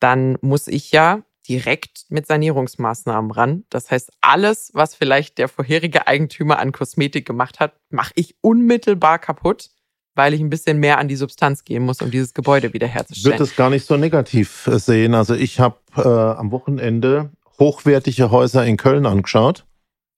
[0.00, 3.64] dann muss ich ja direkt mit Sanierungsmaßnahmen ran.
[3.70, 9.18] Das heißt, alles, was vielleicht der vorherige Eigentümer an Kosmetik gemacht hat, mache ich unmittelbar
[9.18, 9.70] kaputt,
[10.14, 13.34] weil ich ein bisschen mehr an die Substanz gehen muss, um dieses Gebäude wiederherzustellen.
[13.34, 15.14] Ich würde es gar nicht so negativ äh, sehen.
[15.14, 19.64] Also ich habe äh, am Wochenende hochwertige Häuser in Köln angeschaut.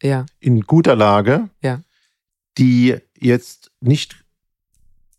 [0.03, 0.27] Ja.
[0.41, 1.49] In guter Lage.
[1.63, 1.83] Ja.
[2.57, 4.25] Die jetzt nicht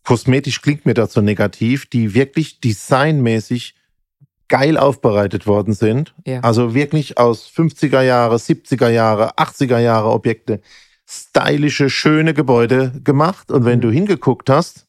[0.04, 3.74] kosmetisch klingt mir dazu negativ, die wirklich designmäßig
[4.50, 6.14] geil aufbereitet worden sind.
[6.26, 6.40] Ja.
[6.40, 10.60] Also wirklich aus 50er Jahre, 70er Jahre, 80er Jahre Objekte,
[11.08, 13.50] stylische, schöne Gebäude gemacht.
[13.50, 13.82] Und wenn mhm.
[13.82, 14.86] du hingeguckt hast,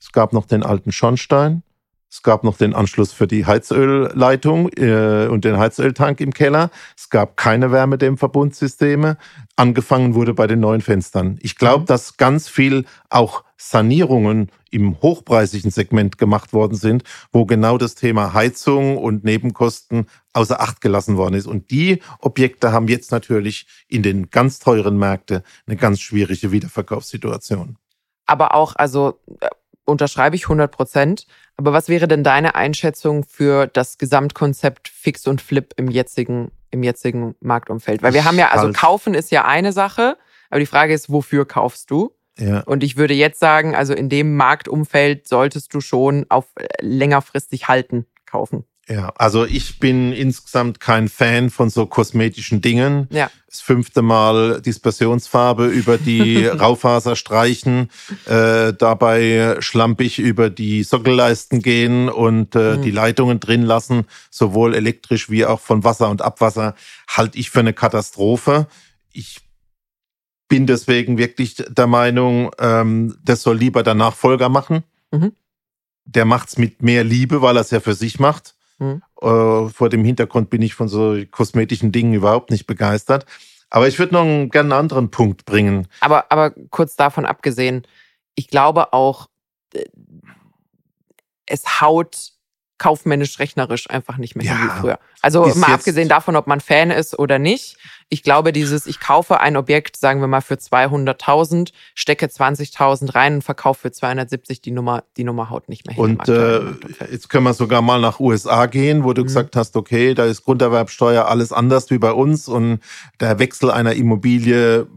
[0.00, 1.62] es gab noch den alten Schornstein,
[2.12, 6.70] es gab noch den Anschluss für die Heizölleitung äh, und den Heizöltank im Keller.
[6.94, 9.16] Es gab keine Wärmedämmverbundsysteme.
[9.56, 11.38] Angefangen wurde bei den neuen Fenstern.
[11.40, 11.86] Ich glaube, mhm.
[11.86, 18.34] dass ganz viel auch Sanierungen im hochpreisigen Segment gemacht worden sind, wo genau das Thema
[18.34, 21.46] Heizung und Nebenkosten außer Acht gelassen worden ist.
[21.46, 27.78] Und die Objekte haben jetzt natürlich in den ganz teuren Märkten eine ganz schwierige Wiederverkaufssituation.
[28.26, 29.48] Aber auch, also äh,
[29.84, 31.26] unterschreibe ich 100 Prozent.
[31.56, 36.82] Aber was wäre denn deine Einschätzung für das Gesamtkonzept Fix und Flip im jetzigen, im
[36.82, 38.02] jetzigen Marktumfeld?
[38.02, 40.16] Weil wir haben ja, also kaufen ist ja eine Sache,
[40.50, 42.14] aber die Frage ist, wofür kaufst du?
[42.38, 42.60] Ja.
[42.60, 47.68] Und ich würde jetzt sagen, also in dem Marktumfeld solltest du schon auf äh, längerfristig
[47.68, 48.64] halten kaufen.
[48.88, 53.06] Ja, also ich bin insgesamt kein Fan von so kosmetischen Dingen.
[53.10, 53.30] Ja.
[53.46, 57.90] Das fünfte Mal Dispersionsfarbe über die Raufaser streichen,
[58.26, 62.82] äh, dabei schlampig über die Sockelleisten gehen und äh, mhm.
[62.82, 66.74] die Leitungen drin lassen, sowohl elektrisch wie auch von Wasser und Abwasser,
[67.08, 68.66] halte ich für eine Katastrophe.
[69.12, 69.42] Ich
[70.48, 74.82] bin deswegen wirklich der Meinung, ähm, das soll lieber der Nachfolger machen.
[75.12, 75.32] Mhm.
[76.04, 78.56] Der macht's mit mehr Liebe, weil er es ja für sich macht.
[78.82, 79.02] Mhm.
[79.20, 83.26] Äh, vor dem Hintergrund bin ich von so kosmetischen Dingen überhaupt nicht begeistert.
[83.70, 85.88] Aber ich würde noch einen, gerne einen anderen Punkt bringen.
[86.00, 87.86] Aber, aber kurz davon abgesehen,
[88.34, 89.28] ich glaube auch,
[89.72, 89.84] äh,
[91.46, 92.32] es haut
[92.78, 94.98] kaufmännisch rechnerisch einfach nicht mehr ja, hin wie früher.
[95.20, 97.76] Also mal abgesehen davon, ob man Fan ist oder nicht.
[98.12, 103.36] Ich glaube, dieses, ich kaufe ein Objekt, sagen wir mal für 200.000, stecke 20.000 rein
[103.36, 106.04] und verkaufe für 270, die Nummer, die Nummer haut nicht mehr hin.
[106.04, 106.60] Und äh,
[107.10, 109.28] jetzt können wir sogar mal nach USA gehen, wo du mhm.
[109.28, 112.80] gesagt hast, okay, da ist Grunderwerbsteuer alles anders wie bei uns und
[113.18, 114.88] der Wechsel einer Immobilie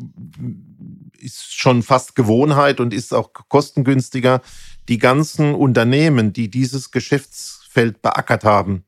[1.18, 4.42] ist schon fast Gewohnheit und ist auch kostengünstiger.
[4.90, 8.84] Die ganzen Unternehmen, die dieses Geschäfts Feld beackert haben,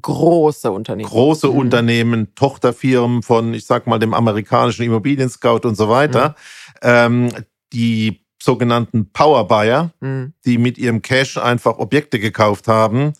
[0.00, 1.08] große Unternehmen.
[1.08, 1.58] Große mhm.
[1.58, 6.34] Unternehmen, Tochterfirmen von, ich sag mal, dem amerikanischen Immobilien-Scout und so weiter, mhm.
[6.82, 7.30] ähm,
[7.72, 10.32] die sogenannten Powerbuyer, mhm.
[10.44, 13.12] die mit ihrem Cash einfach Objekte gekauft haben,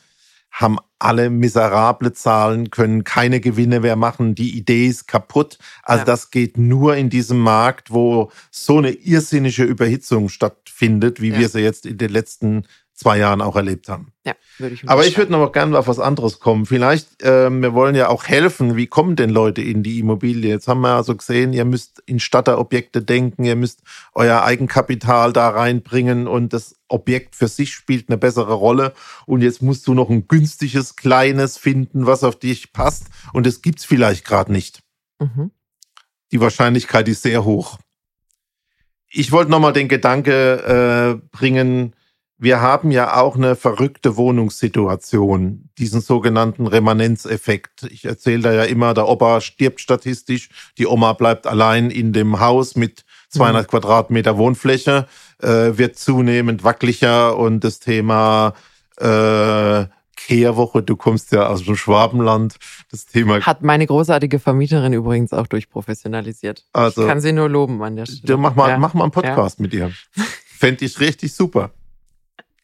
[0.51, 5.59] haben alle miserable Zahlen, können keine Gewinne mehr machen, die Idee ist kaputt.
[5.83, 6.05] Also ja.
[6.05, 11.39] das geht nur in diesem Markt, wo so eine irrsinnige Überhitzung stattfindet, wie ja.
[11.39, 12.67] wir sie jetzt in den letzten
[13.01, 14.13] zwei Jahren auch erlebt haben.
[14.27, 16.67] Ja, würde ich Aber ich würde noch gerne auf was anderes kommen.
[16.67, 20.51] Vielleicht, äh, wir wollen ja auch helfen, wie kommen denn Leute in die Immobilie?
[20.51, 23.81] Jetzt haben wir also gesehen, ihr müsst in Statterobjekte denken, ihr müsst
[24.15, 28.93] euer Eigenkapital da reinbringen und das Objekt für sich spielt eine bessere Rolle.
[29.25, 33.07] Und jetzt musst du noch ein günstiges, kleines finden, was auf dich passt.
[33.33, 34.83] Und das gibt's vielleicht gerade nicht.
[35.19, 35.53] Mhm.
[36.33, 37.79] Die Wahrscheinlichkeit ist sehr hoch.
[39.09, 41.95] Ich wollte nochmal den Gedanke äh, bringen,
[42.41, 47.83] wir haben ja auch eine verrückte Wohnungssituation, diesen sogenannten Remanenzeffekt.
[47.91, 50.49] Ich erzähle da ja immer, der Opa stirbt statistisch,
[50.79, 53.71] die Oma bleibt allein in dem Haus mit 200 mhm.
[53.71, 55.07] Quadratmeter Wohnfläche,
[55.43, 58.55] äh, wird zunehmend wackeliger und das Thema
[58.97, 59.85] äh,
[60.17, 62.57] Kehrwoche, du kommst ja aus dem Schwabenland,
[62.91, 63.41] das Thema...
[63.41, 66.65] Hat meine großartige Vermieterin übrigens auch durchprofessionalisiert.
[66.73, 68.39] Also, ich kann sie nur loben an der Stelle.
[68.39, 68.79] Mach mal, ja.
[68.79, 69.63] mach mal einen Podcast ja.
[69.63, 69.93] mit ihr.
[70.59, 71.71] Fände ich richtig super.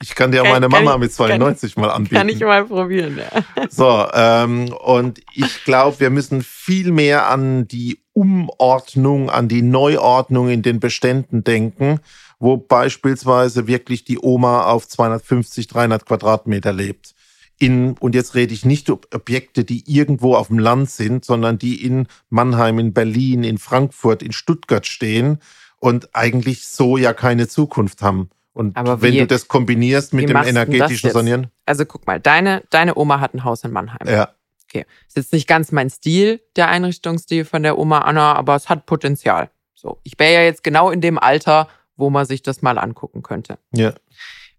[0.03, 2.17] Ich kann dir auch meine Mama ich, mit 92 kann, mal anbieten.
[2.17, 3.67] Kann ich mal probieren, ja.
[3.71, 10.51] So, ähm, und ich glaube, wir müssen viel mehr an die Umordnung, an die Neuordnung
[10.51, 12.01] in den Beständen denken,
[12.39, 17.15] wo beispielsweise wirklich die Oma auf 250, 300 Quadratmeter lebt.
[17.59, 21.59] In, und jetzt rede ich nicht über Objekte, die irgendwo auf dem Land sind, sondern
[21.59, 25.39] die in Mannheim, in Berlin, in Frankfurt, in Stuttgart stehen
[25.79, 28.29] und eigentlich so ja keine Zukunft haben.
[28.57, 31.49] Und Aber wenn wie, du das kombinierst mit dem energetischen Sanieren?
[31.67, 34.09] Also guck mal, deine, deine Oma hat ein Haus in Mannheim.
[34.09, 34.31] Ja.
[34.65, 34.87] Okay.
[35.07, 38.87] Ist jetzt nicht ganz mein Stil, der Einrichtungsstil von der Oma Anna, aber es hat
[38.87, 39.51] Potenzial.
[39.75, 40.01] So.
[40.05, 43.59] Ich wäre ja jetzt genau in dem Alter, wo man sich das mal angucken könnte.
[43.75, 43.93] Ja.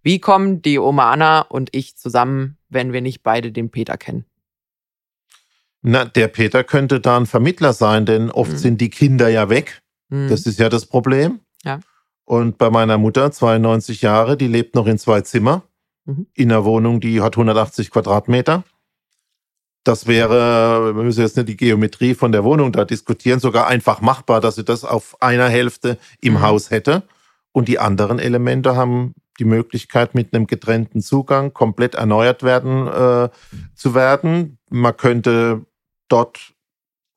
[0.03, 4.25] Wie kommen die Oma Anna und ich zusammen, wenn wir nicht beide den Peter kennen?
[5.81, 8.57] Na, der Peter könnte da ein Vermittler sein, denn oft mhm.
[8.57, 9.81] sind die Kinder ja weg.
[10.10, 10.29] Mhm.
[10.29, 11.39] Das ist ja das Problem.
[11.63, 11.79] Ja.
[12.27, 15.63] Und bei meiner Mutter, 92 Jahre, die lebt noch in zwei Zimmer,
[16.03, 16.27] mhm.
[16.33, 18.65] in einer Wohnung, die hat 180 Quadratmeter.
[19.85, 24.01] Das wäre, wir müssen jetzt nicht die Geometrie von der Wohnung da diskutieren, sogar einfach
[24.01, 26.41] machbar, dass sie das auf einer Hälfte im mhm.
[26.41, 27.03] Haus hätte.
[27.53, 33.29] Und die anderen Elemente haben die Möglichkeit, mit einem getrennten Zugang komplett erneuert werden äh,
[33.73, 34.57] zu werden.
[34.69, 35.65] Man könnte
[36.09, 36.57] dort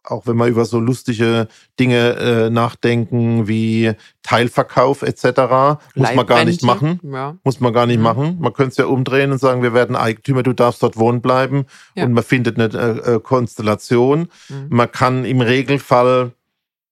[0.05, 6.45] auch wenn wir über so lustige Dinge äh, nachdenken wie Teilverkauf etc., muss man gar
[6.45, 7.01] nicht machen.
[7.03, 7.37] Ja.
[7.45, 8.05] Muss man gar nicht mhm.
[8.05, 8.37] machen.
[8.41, 11.67] Man könnte es ja umdrehen und sagen, wir werden Eigentümer, du darfst dort wohnen bleiben
[11.95, 12.05] ja.
[12.05, 14.29] und man findet eine äh, äh, Konstellation.
[14.49, 14.67] Mhm.
[14.71, 16.33] Man kann im Regelfall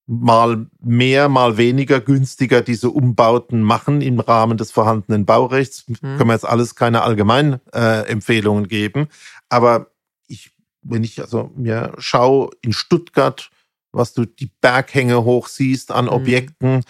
[0.07, 5.85] mal mehr, mal weniger günstiger diese Umbauten machen im Rahmen des vorhandenen Baurechts.
[5.87, 5.97] Mhm.
[6.01, 9.09] Können wir jetzt alles keine Allgemeinempfehlungen äh, geben.
[9.51, 9.88] Aber
[10.88, 13.51] wenn ich also mir schaue in Stuttgart,
[13.92, 16.12] was du die Berghänge hoch siehst an mhm.
[16.12, 16.85] Objekten,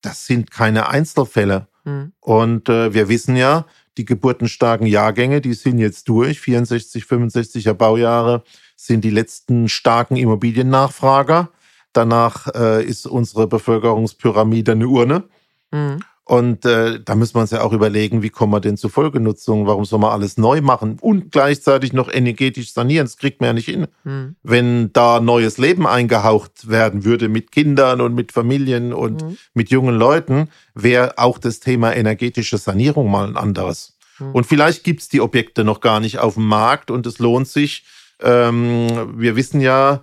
[0.00, 1.68] das sind keine Einzelfälle.
[1.84, 2.12] Mhm.
[2.20, 3.66] Und äh, wir wissen ja,
[3.98, 6.40] die geburtenstarken Jahrgänge, die sind jetzt durch.
[6.40, 8.42] 64, 65er Baujahre
[8.76, 11.50] sind die letzten starken Immobiliennachfrager.
[11.92, 15.24] Danach äh, ist unsere Bevölkerungspyramide eine Urne.
[15.70, 16.02] Mhm.
[16.24, 19.66] Und äh, da müssen wir uns ja auch überlegen, wie kommen wir denn zur Folgenutzung?
[19.66, 23.06] Warum soll man alles neu machen und gleichzeitig noch energetisch sanieren?
[23.06, 23.88] Das kriegt man ja nicht hin.
[24.04, 24.36] Hm.
[24.44, 29.36] Wenn da neues Leben eingehaucht werden würde mit Kindern und mit Familien und hm.
[29.52, 33.98] mit jungen Leuten, wäre auch das Thema energetische Sanierung mal ein anderes.
[34.18, 34.32] Hm.
[34.32, 37.84] Und vielleicht gibt's die Objekte noch gar nicht auf dem Markt und es lohnt sich.
[38.20, 40.02] Ähm, wir wissen ja,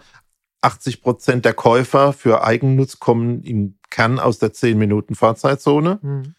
[0.62, 6.00] 80 Prozent der Käufer für Eigennutz kommen im Kern aus der 10 Minuten Fahrzeitzone.
[6.02, 6.36] Mhm.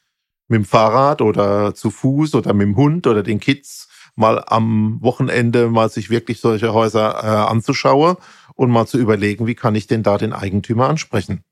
[0.49, 4.99] Mit dem Fahrrad oder zu Fuß oder mit dem Hund oder den Kids mal am
[5.01, 8.17] Wochenende mal sich wirklich solche Häuser äh, anzuschauen
[8.55, 11.45] und mal zu überlegen, wie kann ich denn da den Eigentümer ansprechen.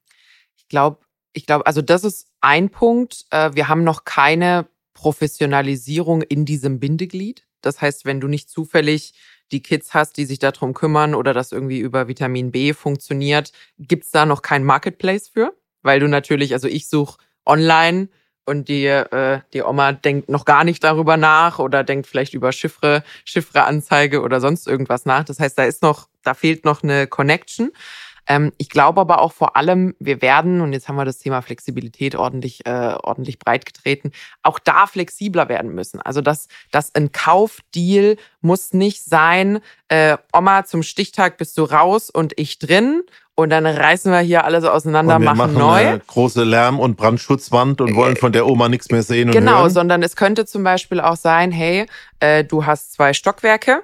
[0.57, 0.99] Ich glaube,
[1.33, 3.25] ich glaube, also das ist ein Punkt.
[3.31, 7.47] Äh, wir haben noch keine Professionalisierung in diesem Bindeglied.
[7.61, 9.15] Das heißt, wenn du nicht zufällig
[9.51, 14.11] die Kids hast, die sich darum kümmern oder das irgendwie über Vitamin B funktioniert, gibt's
[14.11, 15.57] da noch kein Marketplace für?
[15.83, 18.09] Weil du natürlich, also ich suche online
[18.45, 22.51] und die, äh, die Oma denkt noch gar nicht darüber nach oder denkt vielleicht über
[22.53, 25.25] Chiffre, Chiffreanzeige oder sonst irgendwas nach.
[25.25, 27.73] Das heißt, da ist noch, da fehlt noch eine Connection.
[28.29, 31.41] Ähm, ich glaube aber auch vor allem, wir werden, und jetzt haben wir das Thema
[31.41, 34.12] Flexibilität ordentlich, äh, ordentlich breit getreten,
[34.43, 36.01] auch da flexibler werden müssen.
[36.01, 42.11] Also dass, dass ein Kaufdeal muss nicht sein, äh, Oma, zum Stichtag bist du raus
[42.11, 43.02] und ich drin
[43.35, 45.87] und dann reißen wir hier alles auseinander, und wir machen, machen neu.
[45.87, 49.61] Eine große Lärm- und Brandschutzwand und wollen von der Oma nichts mehr sehen und Genau,
[49.61, 49.71] hören.
[49.71, 51.87] sondern es könnte zum Beispiel auch sein, hey,
[52.21, 53.83] äh, du hast zwei Stockwerke,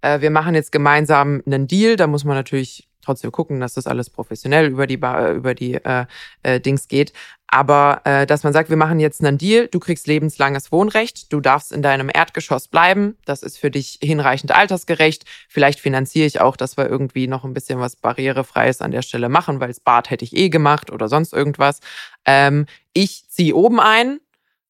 [0.00, 3.86] äh, wir machen jetzt gemeinsam einen Deal, da muss man natürlich trotzdem gucken, dass das
[3.86, 6.04] alles professionell über die, ba über die äh,
[6.42, 7.12] äh, Dings geht.
[7.48, 11.40] Aber äh, dass man sagt, wir machen jetzt einen Deal, du kriegst lebenslanges Wohnrecht, du
[11.40, 15.24] darfst in deinem Erdgeschoss bleiben, das ist für dich hinreichend altersgerecht.
[15.48, 19.28] Vielleicht finanziere ich auch, dass wir irgendwie noch ein bisschen was Barrierefreies an der Stelle
[19.28, 21.80] machen, weil das Bad hätte ich eh gemacht oder sonst irgendwas.
[22.24, 24.18] Ähm, ich ziehe oben ein,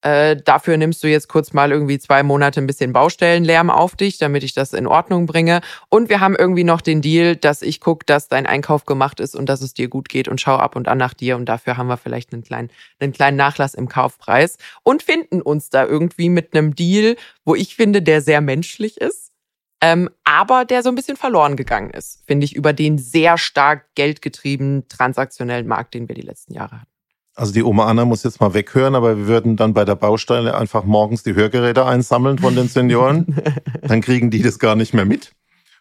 [0.07, 4.19] äh, dafür nimmst du jetzt kurz mal irgendwie zwei Monate ein bisschen Baustellenlärm auf dich,
[4.19, 5.63] damit ich das in Ordnung bringe.
[5.89, 9.35] Und wir haben irgendwie noch den Deal, dass ich gucke, dass dein Einkauf gemacht ist
[9.35, 11.35] und dass es dir gut geht und schau ab und an nach dir.
[11.35, 15.71] Und dafür haben wir vielleicht einen kleinen, einen kleinen Nachlass im Kaufpreis und finden uns
[15.71, 19.33] da irgendwie mit einem Deal, wo ich finde, der sehr menschlich ist.
[19.81, 23.93] Ähm, aber der so ein bisschen verloren gegangen ist, finde ich, über den sehr stark
[23.97, 26.96] geldgetriebenen transaktionellen Markt, den wir die letzten Jahre hatten.
[27.37, 30.57] Also die Oma Anna muss jetzt mal weghören, aber wir würden dann bei der Baustelle
[30.57, 33.27] einfach morgens die Hörgeräte einsammeln von den Senioren.
[33.83, 35.33] dann kriegen die das gar nicht mehr mit.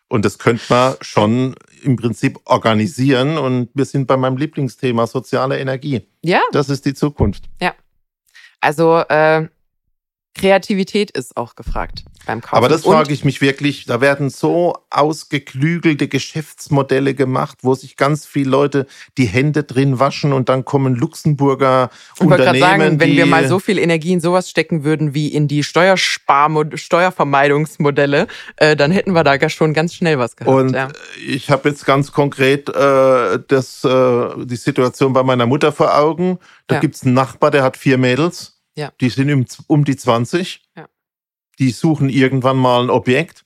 [0.10, 3.38] Und das könnte man schon im Prinzip organisieren.
[3.38, 6.06] Und wir sind bei meinem Lieblingsthema soziale Energie.
[6.22, 6.42] Ja.
[6.52, 7.46] Das ist die Zukunft.
[7.62, 7.74] Ja.
[8.60, 9.48] Also äh,
[10.36, 12.58] Kreativität ist auch gefragt beim Kaufen.
[12.58, 13.86] Aber das frage ich mich wirklich.
[13.86, 18.86] Da werden so ausgeklügelte Geschäftsmodelle gemacht, wo sich ganz viele Leute
[19.18, 22.56] die Hände drin waschen und dann kommen Luxemburger ich Unternehmen.
[22.56, 25.64] Ich sagen, wenn wir mal so viel Energie in sowas stecken würden wie in die
[25.64, 28.28] Steuerspar Steuervermeidungsmodelle,
[28.58, 30.56] äh, dann hätten wir da schon ganz schnell was gehabt.
[30.56, 30.90] Und ja.
[31.26, 36.40] ich habe jetzt ganz konkret äh, das, äh, die Situation bei meiner Mutter vor Augen.
[36.68, 36.82] Da ja.
[36.82, 38.55] gibt's einen Nachbar, der hat vier Mädels.
[38.76, 38.92] Ja.
[39.00, 40.62] Die sind um, um die 20.
[40.76, 40.88] Ja.
[41.60, 43.46] Die suchen irgendwann mal ein Objekt.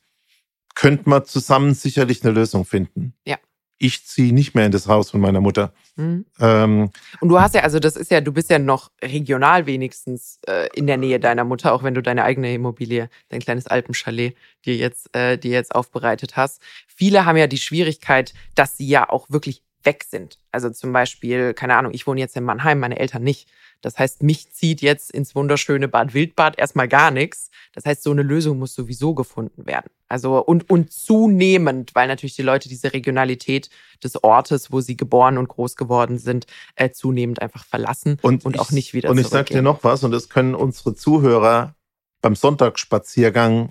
[0.75, 3.13] Könnte man zusammen sicherlich eine Lösung finden.
[3.25, 3.37] Ja.
[3.81, 5.73] Ich ziehe nicht mehr in das Haus von meiner Mutter.
[5.95, 6.25] Mhm.
[6.39, 10.39] Ähm, und du hast ja, also das ist ja, du bist ja noch regional wenigstens
[10.47, 14.35] äh, in der Nähe deiner Mutter, auch wenn du deine eigene Immobilie, dein kleines Alpenchalet,
[14.65, 16.61] dir jetzt, äh, dir jetzt aufbereitet hast.
[16.87, 20.37] Viele haben ja die Schwierigkeit, dass sie ja auch wirklich weg sind.
[20.51, 23.49] Also zum Beispiel, keine Ahnung, ich wohne jetzt in Mannheim, meine Eltern nicht.
[23.81, 27.49] Das heißt, mich zieht jetzt ins wunderschöne Bad Wildbad erstmal gar nichts.
[27.73, 29.89] Das heißt, so eine Lösung muss sowieso gefunden werden.
[30.09, 33.69] Also und, und zunehmend, weil natürlich die Leute diese Regionalität
[34.03, 38.55] des Ortes, wo sie geboren und groß geworden sind, äh, zunehmend einfach verlassen und, und
[38.55, 41.75] ich, auch nicht wieder Und ich sage dir noch was, und das können unsere Zuhörer
[42.21, 43.69] beim Sonntagsspaziergang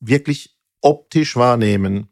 [0.00, 2.08] wirklich optisch wahrnehmen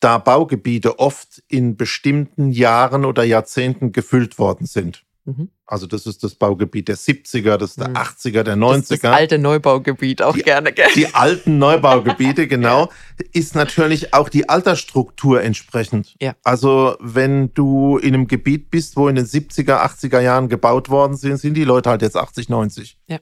[0.00, 5.04] da Baugebiete oft in bestimmten Jahren oder Jahrzehnten gefüllt worden sind.
[5.26, 5.50] Mhm.
[5.68, 8.44] Also das ist das Baugebiet der 70er, das ist der 80er, mhm.
[8.44, 8.76] der 90er.
[8.76, 10.86] Das, ist das alte Neubaugebiet auch die, gerne, gell?
[10.94, 12.90] Die alten Neubaugebiete, genau,
[13.32, 16.14] ist natürlich auch die Altersstruktur entsprechend.
[16.20, 16.36] Ja.
[16.44, 21.16] Also wenn du in einem Gebiet bist, wo in den 70er, 80er Jahren gebaut worden
[21.16, 22.96] sind, sind die Leute halt jetzt 80, 90.
[23.08, 23.18] Ja.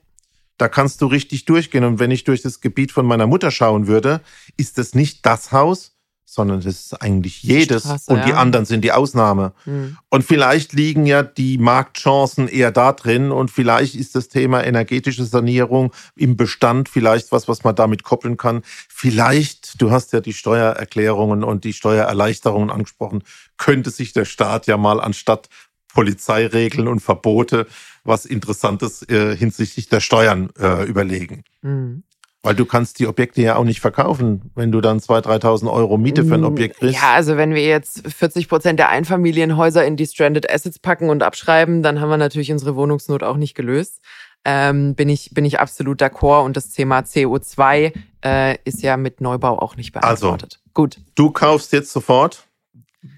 [0.58, 1.84] Da kannst du richtig durchgehen.
[1.84, 4.20] Und wenn ich durch das Gebiet von meiner Mutter schauen würde,
[4.56, 5.93] ist das nicht das Haus,
[6.24, 8.36] sondern das ist eigentlich jedes Straße, und die ja.
[8.36, 9.52] anderen sind die Ausnahme.
[9.66, 9.98] Mhm.
[10.10, 15.24] Und vielleicht liegen ja die Marktchancen eher da drin und vielleicht ist das Thema energetische
[15.24, 18.62] Sanierung im Bestand vielleicht was, was man damit koppeln kann.
[18.88, 23.22] Vielleicht, du hast ja die Steuererklärungen und die Steuererleichterungen angesprochen,
[23.56, 25.48] könnte sich der Staat ja mal anstatt
[25.92, 27.66] Polizeiregeln und Verbote
[28.02, 31.44] was Interessantes äh, hinsichtlich der Steuern äh, überlegen.
[31.62, 32.02] Mhm.
[32.45, 35.97] Weil du kannst die Objekte ja auch nicht verkaufen, wenn du dann 2.000, 3.000 Euro
[35.97, 37.01] Miete für ein mm, Objekt kriegst.
[37.01, 41.22] Ja, also wenn wir jetzt 40 Prozent der Einfamilienhäuser in die Stranded Assets packen und
[41.22, 44.03] abschreiben, dann haben wir natürlich unsere Wohnungsnot auch nicht gelöst.
[44.45, 49.22] Ähm, bin ich bin ich absolut d'accord und das Thema CO2 äh, ist ja mit
[49.22, 50.61] Neubau auch nicht beantwortet.
[50.61, 50.99] Also, Gut.
[51.14, 52.47] Du kaufst jetzt sofort,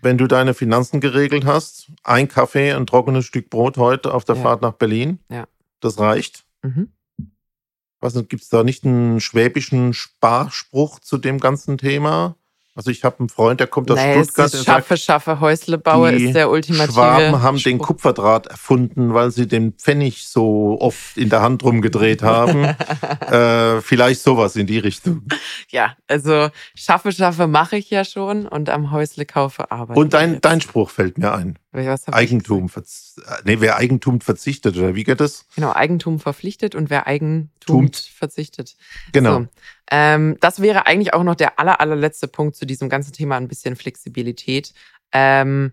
[0.02, 4.36] wenn du deine Finanzen geregelt hast, ein Kaffee, ein trockenes Stück Brot heute auf der
[4.36, 4.42] ja.
[4.42, 5.18] Fahrt nach Berlin.
[5.28, 5.48] Ja.
[5.80, 6.44] Das reicht.
[6.62, 6.90] Mhm
[8.14, 12.36] was gibt es da nicht einen schwäbischen Sparspruch zu dem ganzen Thema?
[12.76, 14.52] Also ich habe einen Freund, der kommt aus naja, Stuttgart.
[14.52, 17.70] Es schaffe, sagt, schaffe, Häusle baue ist der ultimative Schwaben haben Spruch.
[17.70, 22.64] den Kupferdraht erfunden, weil sie den Pfennig so oft in der Hand rumgedreht haben.
[23.30, 25.22] äh, vielleicht sowas in die Richtung.
[25.70, 30.42] Ja, also schaffe, schaffe mache ich ja schon und am Häusle kaufe arbeite Und dein,
[30.42, 31.58] dein Spruch fällt mir ein.
[32.12, 32.70] Eigentum,
[33.44, 35.46] nee, wer Eigentum verzichtet, oder wie geht das?
[35.54, 38.76] Genau, Eigentum verpflichtet und wer Eigentum verzichtet.
[39.12, 39.40] Genau.
[39.40, 39.48] So.
[39.90, 43.48] Ähm, das wäre eigentlich auch noch der aller, allerletzte Punkt zu diesem ganzen Thema, ein
[43.48, 44.72] bisschen Flexibilität.
[45.12, 45.72] Ähm,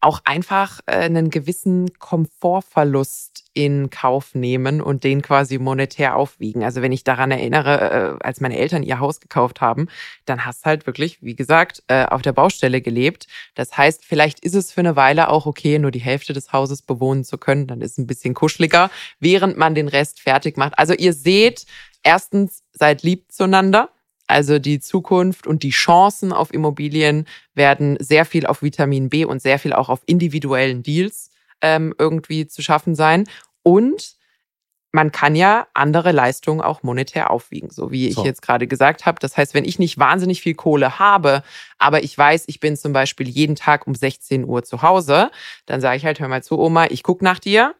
[0.00, 6.64] auch einfach äh, einen gewissen Komfortverlust in Kauf nehmen und den quasi monetär aufwiegen.
[6.64, 9.88] Also wenn ich daran erinnere, äh, als meine Eltern ihr Haus gekauft haben,
[10.24, 13.26] dann hast halt wirklich, wie gesagt, äh, auf der Baustelle gelebt.
[13.54, 16.82] Das heißt, vielleicht ist es für eine Weile auch okay, nur die Hälfte des Hauses
[16.82, 17.66] bewohnen zu können.
[17.66, 20.78] Dann ist es ein bisschen kuscheliger, während man den Rest fertig macht.
[20.78, 21.66] Also ihr seht,
[22.02, 23.90] erstens, seid lieb zueinander.
[24.30, 29.42] Also die Zukunft und die Chancen auf Immobilien werden sehr viel auf Vitamin B und
[29.42, 33.24] sehr viel auch auf individuellen Deals ähm, irgendwie zu schaffen sein.
[33.64, 34.14] Und
[34.92, 38.24] man kann ja andere Leistungen auch monetär aufwiegen, so wie ich so.
[38.24, 39.18] jetzt gerade gesagt habe.
[39.20, 41.42] Das heißt, wenn ich nicht wahnsinnig viel Kohle habe,
[41.78, 45.30] aber ich weiß, ich bin zum Beispiel jeden Tag um 16 Uhr zu Hause,
[45.66, 47.74] dann sage ich halt, hör mal zu, Oma, ich guck nach dir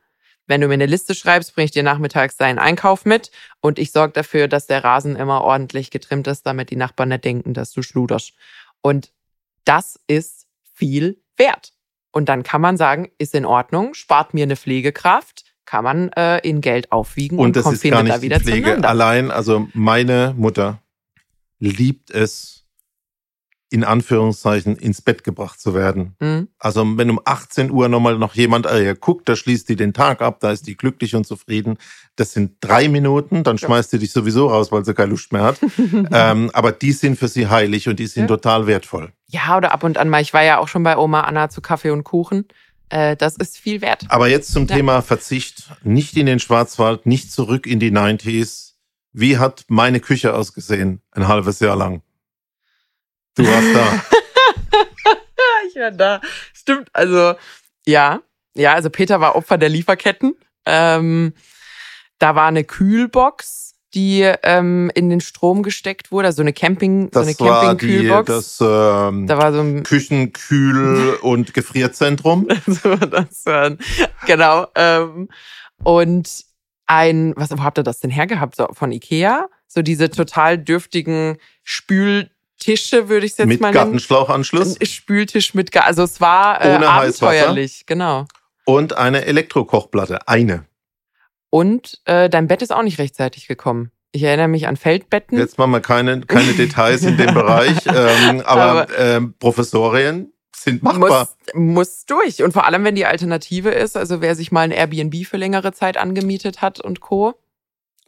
[0.50, 3.30] wenn du mir eine Liste schreibst, bringe ich dir nachmittags deinen Einkauf mit
[3.60, 7.24] und ich sorge dafür, dass der Rasen immer ordentlich getrimmt ist, damit die Nachbarn nicht
[7.24, 8.32] denken, dass du schluderst.
[8.82, 9.12] Und
[9.64, 11.72] das ist viel wert.
[12.10, 16.38] Und dann kann man sagen, ist in Ordnung, spart mir eine Pflegekraft, kann man äh,
[16.38, 19.30] in Geld aufwiegen und, und das kommt, ist gar nicht da wieder Pflege allein.
[19.30, 20.82] Also meine Mutter
[21.60, 22.59] liebt es,
[23.70, 26.16] in Anführungszeichen ins Bett gebracht zu werden.
[26.18, 26.48] Mhm.
[26.58, 30.22] Also wenn um 18 Uhr nochmal noch jemand äh, guckt, da schließt die den Tag
[30.22, 31.78] ab, da ist die glücklich und zufrieden.
[32.16, 35.44] Das sind drei Minuten, dann schmeißt sie dich sowieso raus, weil sie keine Lust mehr
[35.44, 35.60] hat.
[36.12, 38.28] ähm, aber die sind für sie heilig und die sind ja.
[38.28, 39.12] total wertvoll.
[39.28, 40.20] Ja, oder ab und an mal.
[40.20, 42.46] Ich war ja auch schon bei Oma Anna zu Kaffee und Kuchen.
[42.88, 44.04] Äh, das ist viel wert.
[44.08, 44.74] Aber jetzt zum ja.
[44.74, 45.70] Thema Verzicht.
[45.84, 48.72] Nicht in den Schwarzwald, nicht zurück in die 90s.
[49.12, 52.02] Wie hat meine Küche ausgesehen ein halbes Jahr lang?
[53.36, 54.04] Du warst da.
[55.68, 56.20] ich war da.
[56.52, 57.34] Stimmt, also
[57.86, 58.20] ja.
[58.54, 60.34] Ja, also Peter war Opfer der Lieferketten.
[60.66, 61.34] Ähm,
[62.18, 67.36] da war eine Kühlbox, die ähm, in den Strom gesteckt wurde, also eine Camping, das
[67.36, 68.26] so eine Camping-Kühlbox.
[68.26, 72.48] Das, ähm, da war so ein Küchenkühl- und Gefrierzentrum.
[72.66, 73.76] so, das war,
[74.26, 74.66] genau.
[74.74, 75.28] Ähm,
[75.82, 76.44] und
[76.86, 78.56] ein, was wo habt ihr das denn hergehabt?
[78.56, 79.48] So, von Ikea?
[79.66, 83.84] So diese total dürftigen Spül Tische, würde ich jetzt mit mal nennen.
[83.84, 84.76] Gartenschlauchanschluss?
[84.82, 87.84] Spültisch mit, also es war äh, Ohne abenteuerlich, Heißwasser.
[87.86, 88.26] genau.
[88.64, 90.66] Und eine Elektrokochplatte, eine.
[91.50, 93.90] Und äh, dein Bett ist auch nicht rechtzeitig gekommen.
[94.12, 95.38] Ich erinnere mich an Feldbetten.
[95.38, 100.82] Jetzt machen wir keine, keine Details in dem Bereich, ähm, aber, aber ähm, Professorien sind
[100.82, 101.28] machbar.
[101.54, 102.42] Muss, muss durch.
[102.42, 105.72] Und vor allem, wenn die Alternative ist, also wer sich mal ein Airbnb für längere
[105.72, 107.34] Zeit angemietet hat und Co.,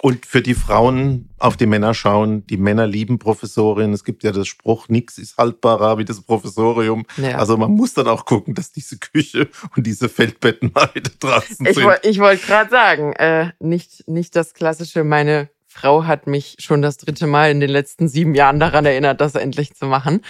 [0.02, 3.92] und für die Frauen auf die Männer schauen, die Männer lieben Professorinnen.
[3.92, 7.06] Es gibt ja das Spruch, nichts ist haltbarer wie das Professorium.
[7.18, 7.38] Ja.
[7.38, 11.64] Also man muss dann auch gucken, dass diese Küche und diese Feldbetten mal wieder draußen
[11.64, 11.84] ich sind.
[11.84, 16.82] Woll, ich wollte gerade sagen, äh, nicht, nicht das klassische, meine Frau hat mich schon
[16.82, 20.22] das dritte Mal in den letzten sieben Jahren daran erinnert, das endlich zu machen.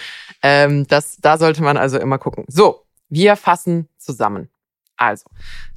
[0.43, 2.45] Ähm, das, da sollte man also immer gucken.
[2.47, 4.49] So, wir fassen zusammen.
[4.97, 5.25] Also,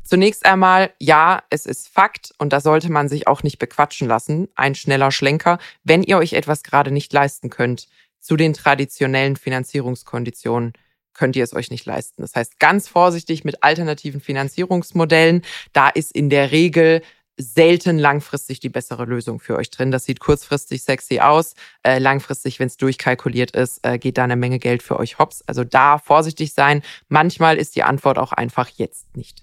[0.02, 4.48] zunächst einmal, ja, es ist Fakt und da sollte man sich auch nicht bequatschen lassen.
[4.54, 7.88] Ein schneller Schlenker, wenn ihr euch etwas gerade nicht leisten könnt,
[8.20, 10.72] zu den traditionellen Finanzierungskonditionen
[11.16, 12.22] könnt ihr es euch nicht leisten.
[12.22, 15.42] Das heißt, ganz vorsichtig mit alternativen Finanzierungsmodellen.
[15.72, 17.02] Da ist in der Regel
[17.38, 19.90] selten langfristig die bessere Lösung für euch drin.
[19.90, 21.54] Das sieht kurzfristig sexy aus.
[21.82, 25.42] Äh, langfristig, wenn es durchkalkuliert ist, äh, geht da eine Menge Geld für euch hops.
[25.46, 26.82] Also da vorsichtig sein.
[27.08, 29.42] Manchmal ist die Antwort auch einfach jetzt nicht.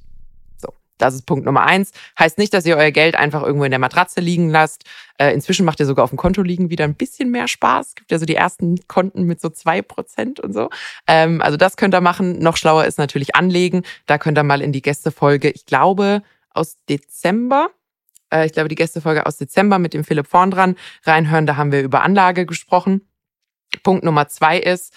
[0.57, 1.91] So, das ist Punkt Nummer eins.
[2.17, 4.85] Heißt nicht, dass ihr euer Geld einfach irgendwo in der Matratze liegen lasst.
[5.19, 7.93] Äh, inzwischen macht ihr sogar auf dem Konto liegen wieder ein bisschen mehr Spaß.
[7.93, 10.71] Gibt ja so die ersten Konten mit so zwei Prozent und so.
[11.05, 12.39] Ähm, also das könnt ihr machen.
[12.39, 13.83] Noch schlauer ist natürlich anlegen.
[14.07, 17.69] Da könnt ihr mal in die Gästefolge, ich glaube, aus Dezember
[18.33, 21.45] äh, ich glaube, die Gästefolge aus Dezember mit dem Philipp Vorn dran reinhören.
[21.45, 23.01] Da haben wir über Anlage gesprochen.
[23.83, 24.93] Punkt Nummer zwei ist,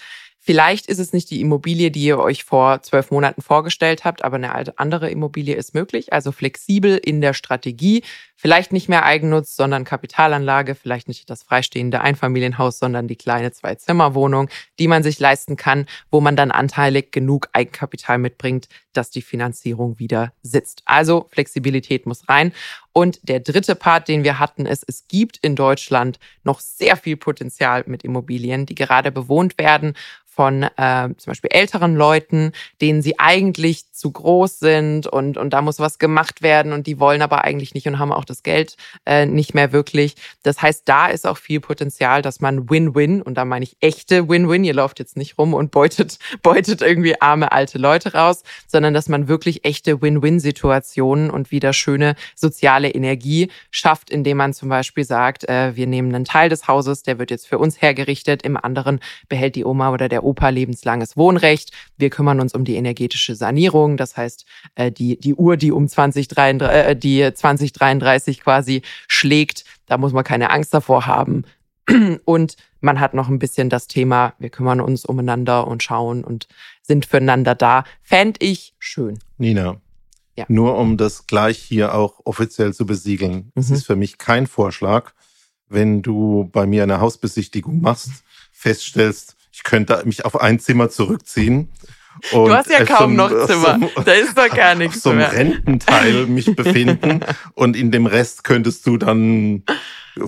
[0.47, 4.37] Vielleicht ist es nicht die Immobilie, die ihr euch vor zwölf Monaten vorgestellt habt, aber
[4.37, 6.13] eine andere Immobilie ist möglich.
[6.13, 8.01] Also flexibel in der Strategie.
[8.33, 10.75] Vielleicht nicht mehr Eigennutz, sondern Kapitalanlage.
[10.75, 14.47] Vielleicht nicht das freistehende Einfamilienhaus, sondern die kleine Zwei-Zimmer-Wohnung,
[14.79, 19.99] die man sich leisten kann, wo man dann anteilig genug Eigenkapital mitbringt, dass die Finanzierung
[19.99, 20.81] wieder sitzt.
[20.85, 22.53] Also Flexibilität muss rein.
[22.97, 27.15] Und der dritte Part, den wir hatten, ist, es gibt in Deutschland noch sehr viel
[27.15, 29.93] Potenzial mit Immobilien, die gerade bewohnt werden
[30.37, 35.63] von äh, zum Beispiel älteren Leuten, denen sie eigentlich zu groß sind und, und da
[35.63, 38.77] muss was gemacht werden und die wollen aber eigentlich nicht und haben auch das Geld
[39.07, 40.13] äh, nicht mehr wirklich.
[40.43, 44.29] Das heißt, da ist auch viel Potenzial, dass man Win-Win, und da meine ich echte
[44.29, 48.93] Win-Win, ihr lauft jetzt nicht rum und beutet, beutet irgendwie arme alte Leute raus, sondern
[48.93, 54.69] dass man wirklich echte Win-Win-Situationen und wieder schöne soziale soziale Energie schafft, indem man zum
[54.69, 58.43] Beispiel sagt, äh, wir nehmen einen Teil des Hauses, der wird jetzt für uns hergerichtet,
[58.43, 61.71] im anderen behält die Oma oder der Opa lebenslanges Wohnrecht.
[61.97, 65.87] Wir kümmern uns um die energetische Sanierung, das heißt, äh, die, die Uhr, die um
[65.87, 71.43] 2033, äh, die 2033 quasi schlägt, da muss man keine Angst davor haben.
[72.25, 76.47] Und man hat noch ein bisschen das Thema, wir kümmern uns umeinander und schauen und
[76.81, 77.85] sind füreinander da.
[78.01, 79.19] Fände ich schön.
[79.37, 79.77] Nina,
[80.37, 80.45] ja.
[80.47, 83.51] nur um das gleich hier auch offiziell zu besiegeln.
[83.55, 83.75] Es mhm.
[83.75, 85.11] ist für mich kein Vorschlag,
[85.67, 88.11] wenn du bei mir eine Hausbesichtigung machst,
[88.51, 91.69] feststellst, ich könnte mich auf ein Zimmer zurückziehen.
[92.31, 93.79] du hast ja kaum noch Zimmer.
[93.95, 95.31] So, da ist doch gar nichts so mehr.
[95.31, 97.21] Rententeil mich befinden
[97.55, 99.63] und in dem Rest könntest du dann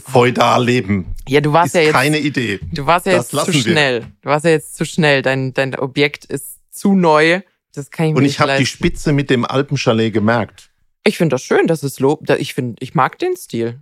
[0.05, 1.15] feudal leben.
[1.27, 2.59] Ja, du warst ist ja jetzt keine Idee.
[2.73, 4.01] Du warst ja jetzt zu schnell.
[4.01, 4.11] Wir.
[4.21, 5.21] Du warst ja jetzt zu schnell.
[5.21, 7.41] Dein dein Objekt ist zu neu.
[7.73, 10.69] Das kann ich mir Und ich habe die Spitze mit dem Alpenchalet gemerkt.
[11.03, 12.29] Ich finde das schön, dass es lobt.
[12.29, 13.79] Ich finde, ich mag den Stil.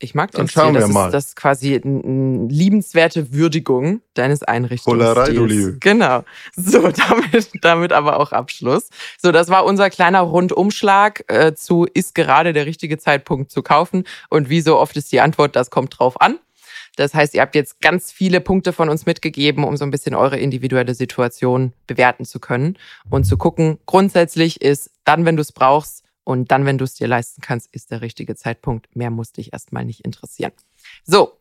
[0.00, 0.80] Ich mag den Dann schauen Stil.
[0.80, 1.06] Das wir mal.
[1.06, 5.76] Ist, das ist quasi eine liebenswerte Würdigung deines Einrichtungsstils.
[5.80, 6.24] Genau.
[6.54, 8.88] So, damit, damit aber auch Abschluss.
[9.20, 14.04] So, das war unser kleiner Rundumschlag äh, zu, ist gerade der richtige Zeitpunkt zu kaufen?
[14.30, 16.38] Und wie so oft ist die Antwort, das kommt drauf an.
[16.98, 20.14] Das heißt, ihr habt jetzt ganz viele Punkte von uns mitgegeben, um so ein bisschen
[20.14, 22.76] eure individuelle Situation bewerten zu können
[23.08, 23.78] und zu gucken.
[23.86, 27.74] Grundsätzlich ist dann, wenn du es brauchst, und dann, wenn du es dir leisten kannst,
[27.74, 28.94] ist der richtige Zeitpunkt.
[28.94, 30.52] Mehr muss dich erstmal nicht interessieren.
[31.02, 31.38] So,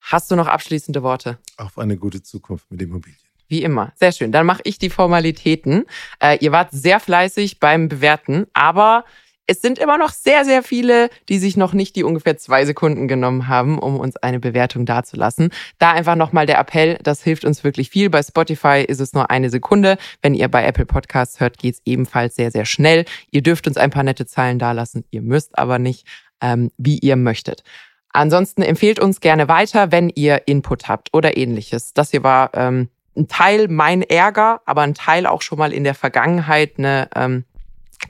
[0.00, 1.36] hast du noch abschließende Worte?
[1.58, 3.20] Auf eine gute Zukunft mit Immobilien.
[3.48, 3.92] Wie immer.
[3.96, 4.32] Sehr schön.
[4.32, 5.84] Dann mache ich die Formalitäten.
[6.18, 9.04] Äh, ihr wart sehr fleißig beim Bewerten, aber
[9.50, 13.08] es sind immer noch sehr, sehr viele, die sich noch nicht die ungefähr zwei Sekunden
[13.08, 15.50] genommen haben, um uns eine Bewertung dazulassen.
[15.80, 18.10] Da einfach nochmal der Appell, das hilft uns wirklich viel.
[18.10, 19.98] Bei Spotify ist es nur eine Sekunde.
[20.22, 23.04] Wenn ihr bei Apple Podcasts hört, geht es ebenfalls sehr, sehr schnell.
[23.32, 25.02] Ihr dürft uns ein paar nette Zeilen dalassen.
[25.10, 26.06] Ihr müsst aber nicht,
[26.40, 27.64] ähm, wie ihr möchtet.
[28.12, 31.92] Ansonsten empfehlt uns gerne weiter, wenn ihr Input habt oder ähnliches.
[31.92, 35.82] Das hier war ähm, ein Teil mein Ärger, aber ein Teil auch schon mal in
[35.82, 37.44] der Vergangenheit eine ähm,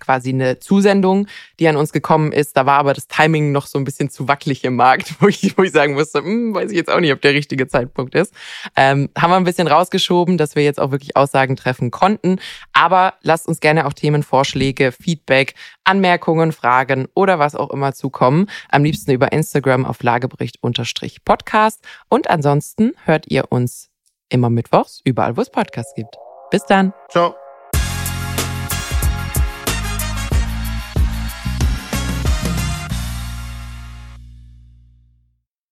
[0.00, 1.26] quasi eine Zusendung,
[1.58, 2.56] die an uns gekommen ist.
[2.56, 5.56] Da war aber das Timing noch so ein bisschen zu wackelig im Markt, wo ich,
[5.56, 8.34] wo ich sagen musste, hm, weiß ich jetzt auch nicht, ob der richtige Zeitpunkt ist.
[8.76, 12.38] Ähm, haben wir ein bisschen rausgeschoben, dass wir jetzt auch wirklich Aussagen treffen konnten.
[12.72, 18.46] Aber lasst uns gerne auch Themenvorschläge, Feedback, Anmerkungen, Fragen oder was auch immer zukommen.
[18.70, 21.84] Am liebsten über Instagram auf Lagebericht-Podcast.
[22.08, 23.90] Und ansonsten hört ihr uns
[24.28, 26.16] immer mittwochs, überall wo es Podcasts gibt.
[26.50, 26.92] Bis dann.
[27.10, 27.39] Ciao.